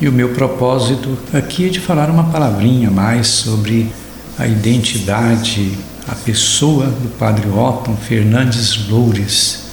E 0.01 0.09
o 0.09 0.13
meu 0.13 0.31
propósito 0.31 1.17
aqui 1.33 1.67
é 1.67 1.69
de 1.69 1.79
falar 1.79 2.09
uma 2.09 2.25
palavrinha 2.25 2.91
mais 2.91 3.27
sobre 3.27 3.93
a 4.39 4.47
identidade, 4.47 5.73
a 6.09 6.15
pessoa 6.15 6.87
do 6.87 7.11
Padre 7.19 7.47
Otton 7.49 7.97
Fernandes 7.97 8.89
Loures, 8.89 9.65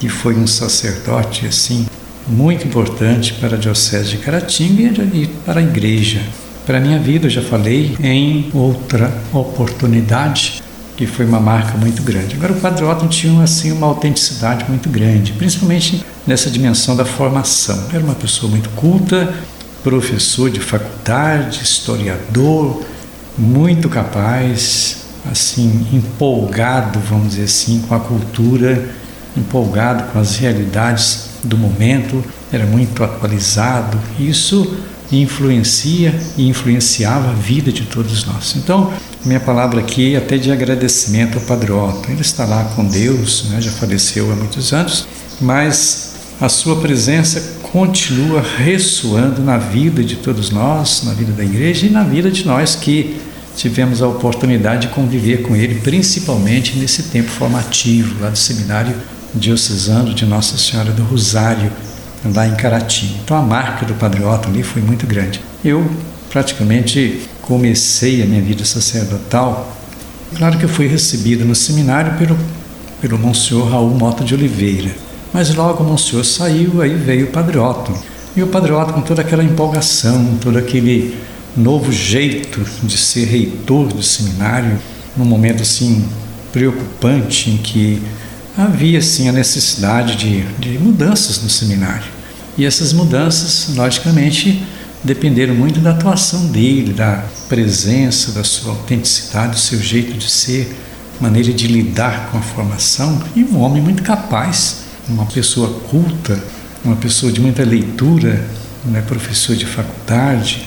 que 0.00 0.08
foi 0.08 0.34
um 0.34 0.46
sacerdote 0.46 1.46
assim 1.46 1.86
muito 2.26 2.66
importante 2.66 3.34
para 3.34 3.56
a 3.56 3.58
Diocese 3.58 4.10
de 4.10 4.16
Caratinga 4.18 5.04
e 5.14 5.28
para 5.44 5.60
a 5.60 5.62
Igreja 5.62 6.20
para 6.66 6.78
a 6.78 6.80
minha 6.80 6.98
vida, 6.98 7.26
eu 7.26 7.30
já 7.30 7.42
falei 7.42 7.96
em 8.02 8.50
outra 8.52 9.10
oportunidade 9.32 10.60
que 10.96 11.06
foi 11.06 11.24
uma 11.24 11.38
marca 11.38 11.78
muito 11.78 12.02
grande. 12.02 12.34
Agora 12.34 12.52
o 12.52 12.90
Otton 12.90 13.06
tinha 13.06 13.40
assim 13.42 13.70
uma 13.70 13.86
autenticidade 13.86 14.64
muito 14.68 14.88
grande, 14.88 15.32
principalmente 15.32 16.04
nessa 16.26 16.50
dimensão 16.50 16.96
da 16.96 17.04
formação. 17.04 17.86
Era 17.92 18.02
uma 18.02 18.14
pessoa 18.14 18.50
muito 18.50 18.68
culta, 18.70 19.32
professor 19.84 20.50
de 20.50 20.58
faculdade, 20.58 21.62
historiador, 21.62 22.82
muito 23.38 23.88
capaz, 23.88 25.04
assim 25.30 25.86
empolgado, 25.92 26.98
vamos 26.98 27.30
dizer 27.30 27.44
assim, 27.44 27.80
com 27.86 27.94
a 27.94 28.00
cultura, 28.00 28.88
empolgado 29.36 30.04
com 30.12 30.18
as 30.18 30.36
realidades 30.36 31.28
do 31.44 31.56
momento, 31.56 32.24
era 32.50 32.64
muito 32.66 33.04
atualizado. 33.04 33.98
Isso 34.18 34.76
influencia 35.12 36.14
e 36.36 36.48
influenciava 36.48 37.30
a 37.30 37.34
vida 37.34 37.70
de 37.70 37.82
todos 37.82 38.24
nós. 38.24 38.54
Então, 38.56 38.92
minha 39.24 39.40
palavra 39.40 39.80
aqui 39.80 40.14
é 40.14 40.18
até 40.18 40.36
de 40.36 40.50
agradecimento 40.50 41.38
ao 41.38 41.44
Padre 41.44 41.72
Otto. 41.72 42.10
Ele 42.10 42.20
está 42.20 42.44
lá 42.44 42.64
com 42.76 42.84
Deus, 42.84 43.46
né, 43.50 43.60
já 43.60 43.70
faleceu 43.70 44.30
há 44.32 44.36
muitos 44.36 44.72
anos, 44.72 45.06
mas 45.40 46.14
a 46.40 46.48
sua 46.48 46.76
presença 46.76 47.56
continua 47.72 48.42
ressoando 48.42 49.42
na 49.42 49.58
vida 49.58 50.02
de 50.02 50.16
todos 50.16 50.50
nós, 50.50 51.02
na 51.04 51.12
vida 51.12 51.32
da 51.32 51.44
igreja 51.44 51.86
e 51.86 51.90
na 51.90 52.02
vida 52.02 52.30
de 52.30 52.46
nós 52.46 52.74
que 52.74 53.16
tivemos 53.56 54.02
a 54.02 54.08
oportunidade 54.08 54.88
de 54.88 54.94
conviver 54.94 55.42
com 55.42 55.56
ele, 55.56 55.76
principalmente 55.76 56.76
nesse 56.78 57.04
tempo 57.04 57.30
formativo 57.30 58.20
lá 58.20 58.28
do 58.28 58.38
seminário 58.38 58.94
diocesano 59.34 60.14
de 60.14 60.24
Nossa 60.24 60.56
Senhora 60.58 60.92
do 60.92 61.02
Rosário, 61.02 61.72
lá 62.34 62.46
em 62.46 62.54
Caratinga. 62.54 63.14
Então 63.24 63.36
a 63.36 63.42
marca 63.42 63.84
do 63.86 63.94
Padre 63.94 64.24
Otto 64.24 64.48
ali 64.48 64.62
foi 64.62 64.82
muito 64.82 65.06
grande. 65.06 65.40
Eu 65.64 65.88
praticamente 66.30 67.22
comecei 67.42 68.22
a 68.22 68.26
minha 68.26 68.42
vida 68.42 68.64
sacerdotal. 68.64 69.76
Claro 70.36 70.58
que 70.58 70.64
eu 70.64 70.68
fui 70.68 70.86
recebido 70.86 71.44
no 71.44 71.54
seminário 71.54 72.14
pelo, 72.18 72.36
pelo 73.00 73.18
Monsenhor 73.18 73.68
Raul 73.68 73.90
Mota 73.90 74.24
de 74.24 74.34
Oliveira. 74.34 74.90
Mas 75.32 75.54
logo 75.54 75.82
o 75.82 75.86
Monsenhor 75.86 76.24
saiu, 76.24 76.82
aí 76.82 76.94
veio 76.94 77.26
o 77.26 77.30
Padre 77.30 77.58
Otto. 77.58 77.92
E 78.36 78.42
o 78.42 78.46
Padre 78.48 78.72
Otto 78.72 78.92
com 78.92 79.00
toda 79.00 79.22
aquela 79.22 79.44
empolgação, 79.44 80.38
todo 80.40 80.58
aquele 80.58 81.16
novo 81.56 81.90
jeito 81.90 82.60
de 82.82 82.98
ser 82.98 83.24
reitor 83.24 83.88
do 83.88 84.02
seminário, 84.02 84.78
num 85.16 85.24
momento 85.24 85.62
assim 85.62 86.04
preocupante 86.52 87.50
em 87.50 87.56
que 87.56 88.02
havia 88.56 89.02
sim 89.02 89.28
a 89.28 89.32
necessidade 89.32 90.16
de, 90.16 90.42
de 90.58 90.78
mudanças 90.78 91.42
no 91.42 91.50
seminário. 91.50 92.16
E 92.56 92.64
essas 92.64 92.92
mudanças, 92.92 93.74
logicamente, 93.76 94.62
dependeram 95.04 95.54
muito 95.54 95.78
da 95.78 95.90
atuação 95.90 96.46
dele, 96.46 96.92
da 96.92 97.24
presença, 97.48 98.32
da 98.32 98.42
sua 98.42 98.72
autenticidade, 98.72 99.52
do 99.52 99.58
seu 99.58 99.80
jeito 99.80 100.14
de 100.14 100.30
ser, 100.30 100.74
maneira 101.20 101.52
de 101.52 101.66
lidar 101.66 102.30
com 102.30 102.38
a 102.38 102.42
formação. 102.42 103.22
E 103.34 103.44
um 103.44 103.60
homem 103.60 103.82
muito 103.82 104.02
capaz, 104.02 104.84
uma 105.08 105.26
pessoa 105.26 105.80
culta, 105.90 106.42
uma 106.84 106.96
pessoa 106.96 107.30
de 107.30 107.40
muita 107.40 107.62
leitura, 107.62 108.44
né, 108.84 109.02
professor 109.02 109.54
de 109.54 109.66
faculdade, 109.66 110.66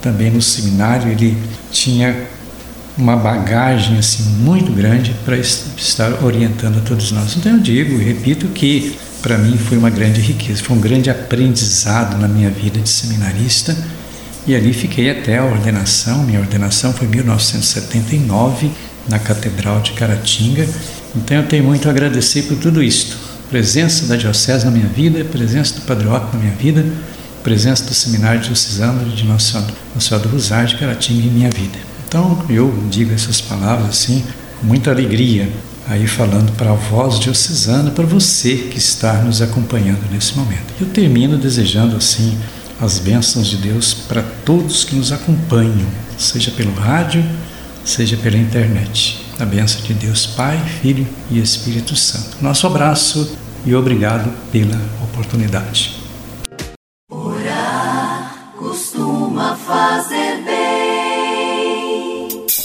também 0.00 0.30
no 0.30 0.40
seminário 0.40 1.10
ele 1.10 1.36
tinha 1.72 2.16
uma 2.96 3.16
bagagem 3.16 3.98
assim 3.98 4.22
muito 4.22 4.72
grande 4.72 5.14
para 5.24 5.36
estar 5.36 6.24
orientando 6.24 6.78
a 6.78 6.80
todos 6.80 7.12
nós. 7.12 7.36
Então 7.36 7.52
eu 7.52 7.60
digo 7.60 8.00
e 8.00 8.04
repito 8.04 8.46
que 8.48 8.96
para 9.20 9.36
mim 9.36 9.56
foi 9.58 9.76
uma 9.76 9.90
grande 9.90 10.20
riqueza, 10.20 10.62
foi 10.62 10.76
um 10.76 10.80
grande 10.80 11.10
aprendizado 11.10 12.18
na 12.18 12.28
minha 12.28 12.48
vida 12.48 12.78
de 12.80 12.88
seminarista 12.88 13.76
e 14.46 14.54
ali 14.54 14.72
fiquei 14.72 15.10
até 15.10 15.38
a 15.38 15.44
ordenação. 15.44 16.22
Minha 16.22 16.40
ordenação 16.40 16.92
foi 16.92 17.06
em 17.06 17.10
1979 17.10 18.70
na 19.08 19.18
Catedral 19.18 19.80
de 19.80 19.92
Caratinga. 19.92 20.66
Então 21.14 21.38
eu 21.38 21.46
tenho 21.46 21.64
muito 21.64 21.88
a 21.88 21.90
agradecer 21.90 22.42
por 22.42 22.56
tudo 22.56 22.82
isto. 22.82 23.16
Presença 23.50 24.06
da 24.06 24.16
diocese 24.16 24.64
na 24.64 24.70
minha 24.70 24.88
vida, 24.88 25.24
presença 25.24 25.74
do 25.74 25.80
Padre 25.82 26.08
Otto 26.08 26.36
na 26.36 26.42
minha 26.42 26.54
vida, 26.54 26.84
presença 27.42 27.84
do 27.84 27.94
Seminário 27.94 28.40
Diocesano 28.40 29.08
de 29.10 29.24
Nossa 29.24 29.64
Senhora 29.98 30.26
do 30.26 30.32
Rosário 30.32 30.68
de 30.68 30.76
Caratinga 30.76 31.26
em 31.26 31.30
minha 31.30 31.50
vida. 31.50 31.95
Então 32.16 32.38
eu 32.48 32.72
digo 32.88 33.12
essas 33.12 33.42
palavras 33.42 33.90
assim 33.90 34.24
com 34.58 34.66
muita 34.66 34.90
alegria, 34.90 35.52
aí 35.86 36.06
falando 36.06 36.50
para 36.52 36.70
a 36.70 36.74
voz 36.74 37.20
diocesana, 37.20 37.90
para 37.90 38.06
você 38.06 38.56
que 38.56 38.78
está 38.78 39.20
nos 39.20 39.42
acompanhando 39.42 40.10
nesse 40.10 40.34
momento. 40.34 40.64
Eu 40.80 40.86
termino 40.86 41.36
desejando 41.36 41.94
assim 41.94 42.38
as 42.80 42.98
bênçãos 42.98 43.46
de 43.48 43.58
Deus 43.58 43.92
para 43.92 44.22
todos 44.46 44.82
que 44.82 44.96
nos 44.96 45.12
acompanham, 45.12 45.86
seja 46.16 46.50
pelo 46.52 46.72
rádio, 46.72 47.22
seja 47.84 48.16
pela 48.16 48.38
internet. 48.38 49.20
A 49.38 49.44
bênção 49.44 49.82
de 49.82 49.92
Deus 49.92 50.24
Pai, 50.24 50.58
Filho 50.80 51.06
e 51.30 51.38
Espírito 51.38 51.94
Santo. 51.94 52.38
Nosso 52.40 52.66
abraço 52.66 53.36
e 53.66 53.74
obrigado 53.74 54.32
pela 54.50 54.80
oportunidade. 55.04 56.05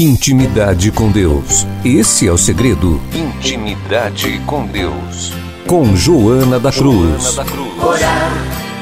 Intimidade 0.03 0.91
com 0.91 1.11
Deus. 1.11 1.67
Esse 1.85 2.27
é 2.27 2.31
o 2.31 2.37
segredo. 2.37 2.99
Intimidade 3.13 4.41
com 4.47 4.65
Deus. 4.65 5.31
Com 5.67 5.95
Joana 5.95 6.59
da 6.59 6.71
Cruz. 6.71 7.21
Joana 7.21 7.35
da 7.35 7.45
Cruz. 7.45 7.83
Orar 7.83 8.31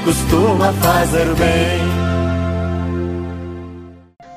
costuma 0.05 0.71
fazer 0.71 1.25
bem. 1.35 1.81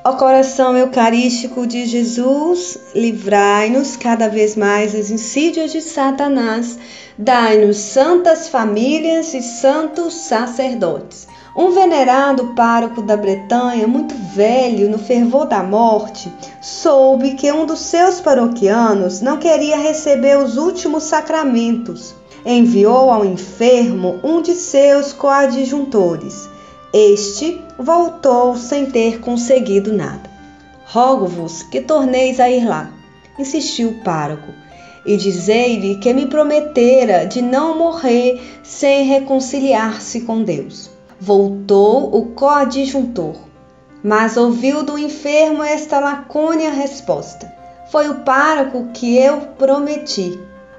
Ó 0.04 0.14
coração 0.14 0.76
eucarístico 0.76 1.68
de 1.68 1.86
Jesus, 1.86 2.76
livrai-nos 2.96 3.96
cada 3.96 4.26
vez 4.28 4.56
mais 4.56 4.92
das 4.92 5.08
insídias 5.08 5.70
de 5.70 5.80
Satanás, 5.80 6.76
dai-nos 7.16 7.76
santas 7.76 8.48
famílias 8.48 9.32
e 9.34 9.40
santos 9.40 10.14
sacerdotes. 10.14 11.28
Um 11.54 11.70
venerado 11.70 12.54
pároco 12.54 13.02
da 13.02 13.16
Bretanha, 13.16 13.86
muito 13.86 14.14
velho, 14.14 14.88
no 14.88 14.98
fervor 14.98 15.46
da 15.46 15.62
morte, 15.62 16.32
soube 16.60 17.34
que 17.34 17.52
um 17.52 17.66
dos 17.66 17.80
seus 17.80 18.20
paroquianos 18.20 19.20
não 19.20 19.36
queria 19.36 19.76
receber 19.76 20.38
os 20.38 20.56
últimos 20.56 21.04
sacramentos. 21.04 22.14
Enviou 22.44 23.10
ao 23.10 23.24
enfermo 23.24 24.18
um 24.24 24.40
de 24.40 24.54
seus 24.54 25.12
coadjuntores 25.12 26.50
este 26.94 27.58
voltou 27.78 28.54
sem 28.54 28.84
ter 28.84 29.18
conseguido 29.18 29.94
nada. 29.94 30.30
Rogo-vos 30.84 31.62
que 31.62 31.80
torneis 31.80 32.38
a 32.38 32.50
ir 32.50 32.66
lá, 32.66 32.92
insistiu 33.38 33.88
o 33.88 34.04
pároco, 34.04 34.52
e 35.06 35.16
dizei-lhe 35.16 35.96
que 35.96 36.12
me 36.12 36.26
prometera 36.26 37.24
de 37.24 37.40
não 37.40 37.78
morrer 37.78 38.42
sem 38.62 39.06
reconciliar-se 39.06 40.20
com 40.20 40.42
Deus. 40.42 40.91
Voltou 41.24 42.16
o 42.16 42.34
coadjuntor, 42.34 43.36
mas 44.02 44.36
ouviu 44.36 44.82
do 44.82 44.98
enfermo 44.98 45.62
esta 45.62 46.00
lacônia 46.00 46.72
resposta: 46.72 47.46
Foi 47.92 48.08
o 48.08 48.24
pároco 48.24 48.88
que 48.92 49.16
eu 49.16 49.36
prometi 49.56 50.36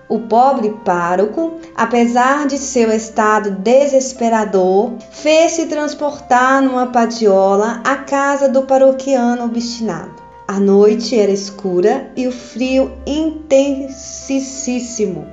o 0.10 0.20
pobre 0.20 0.72
pároco, 0.84 1.62
apesar 1.74 2.46
de 2.46 2.58
seu 2.58 2.92
estado 2.92 3.52
desesperador, 3.52 4.92
fez-se 5.12 5.68
transportar 5.68 6.62
numa 6.62 6.88
padiola 6.88 7.80
à 7.86 7.96
casa 7.96 8.50
do 8.50 8.64
paroquiano 8.64 9.46
obstinado. 9.46 10.22
A 10.46 10.60
noite 10.60 11.18
era 11.18 11.32
escura 11.32 12.12
e 12.18 12.28
o 12.28 12.34
frio 12.34 12.92
intensíssimo. 13.08 15.26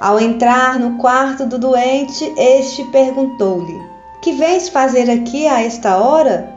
Ao 0.00 0.18
entrar 0.18 0.80
no 0.80 0.98
quarto 0.98 1.46
do 1.46 1.56
doente, 1.56 2.24
este 2.36 2.82
perguntou-lhe: 2.86 3.94
Que 4.26 4.32
vens 4.32 4.68
fazer 4.68 5.08
aqui 5.08 5.46
a 5.46 5.62
esta 5.62 5.98
hora? 5.98 6.52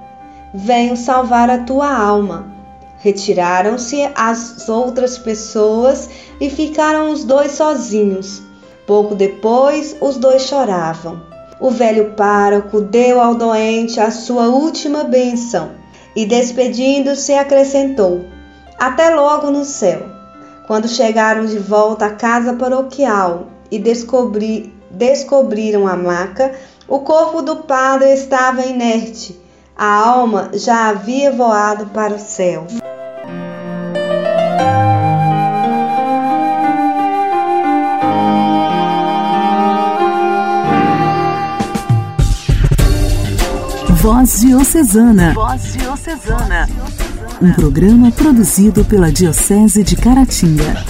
Venho 0.51 0.97
salvar 0.97 1.51
a 1.51 1.59
tua 1.59 1.87
alma. 1.87 2.51
Retiraram-se 2.97 4.09
as 4.15 4.67
outras 4.67 5.19
pessoas 5.19 6.09
e 6.41 6.49
ficaram 6.49 7.11
os 7.11 7.23
dois 7.23 7.51
sozinhos. 7.51 8.41
Pouco 8.87 9.13
depois, 9.13 9.95
os 10.01 10.17
dois 10.17 10.47
choravam. 10.47 11.21
O 11.59 11.69
velho 11.69 12.15
pároco 12.15 12.81
deu 12.81 13.21
ao 13.21 13.35
doente 13.35 13.99
a 13.99 14.09
sua 14.09 14.47
última 14.47 15.03
benção 15.03 15.69
e, 16.15 16.25
despedindo-se, 16.25 17.35
acrescentou: 17.35 18.25
Até 18.79 19.11
logo 19.11 19.51
no 19.51 19.63
céu. 19.63 20.07
Quando 20.65 20.87
chegaram 20.87 21.45
de 21.45 21.59
volta 21.59 22.07
à 22.07 22.15
casa 22.15 22.53
paroquial 22.53 23.45
e 23.69 23.77
descobri, 23.77 24.73
descobriram 24.89 25.87
a 25.87 25.95
maca, 25.95 26.51
o 26.89 26.99
corpo 26.99 27.41
do 27.41 27.57
padre 27.57 28.13
estava 28.13 28.65
inerte. 28.65 29.39
A 29.77 29.85
alma 29.85 30.49
já 30.53 30.89
havia 30.89 31.31
voado 31.31 31.85
para 31.87 32.15
o 32.15 32.19
céu. 32.19 32.65
Voz 44.01 44.39
Diocesana. 44.41 45.33
Voz 45.33 45.73
Diocesana. 45.73 46.67
Um 47.41 47.53
programa 47.53 48.11
produzido 48.11 48.83
pela 48.83 49.11
Diocese 49.11 49.83
de 49.83 49.95
Caratinga. 49.95 50.88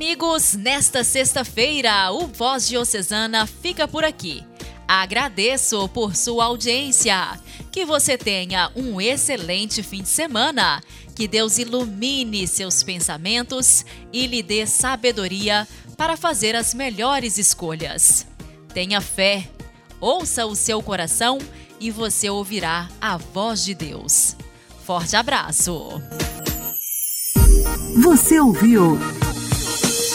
Amigos, 0.00 0.54
nesta 0.54 1.04
sexta-feira, 1.04 2.10
o 2.10 2.26
Voz 2.26 2.66
Diocesana 2.66 3.46
fica 3.46 3.86
por 3.86 4.02
aqui. 4.02 4.42
Agradeço 4.88 5.86
por 5.90 6.16
sua 6.16 6.46
audiência. 6.46 7.38
Que 7.70 7.84
você 7.84 8.16
tenha 8.16 8.72
um 8.74 8.98
excelente 8.98 9.82
fim 9.82 10.02
de 10.02 10.08
semana. 10.08 10.82
Que 11.14 11.28
Deus 11.28 11.58
ilumine 11.58 12.48
seus 12.48 12.82
pensamentos 12.82 13.84
e 14.10 14.26
lhe 14.26 14.42
dê 14.42 14.66
sabedoria 14.66 15.68
para 15.98 16.16
fazer 16.16 16.56
as 16.56 16.72
melhores 16.72 17.36
escolhas. 17.36 18.26
Tenha 18.72 19.02
fé 19.02 19.50
Ouça 20.00 20.46
o 20.46 20.56
seu 20.56 20.82
coração 20.82 21.38
e 21.78 21.90
você 21.90 22.30
ouvirá 22.30 22.88
a 22.98 23.18
voz 23.18 23.62
de 23.62 23.74
Deus. 23.74 24.34
Forte 24.82 25.14
abraço! 25.14 26.00
Você 28.02 28.40
ouviu 28.40 28.98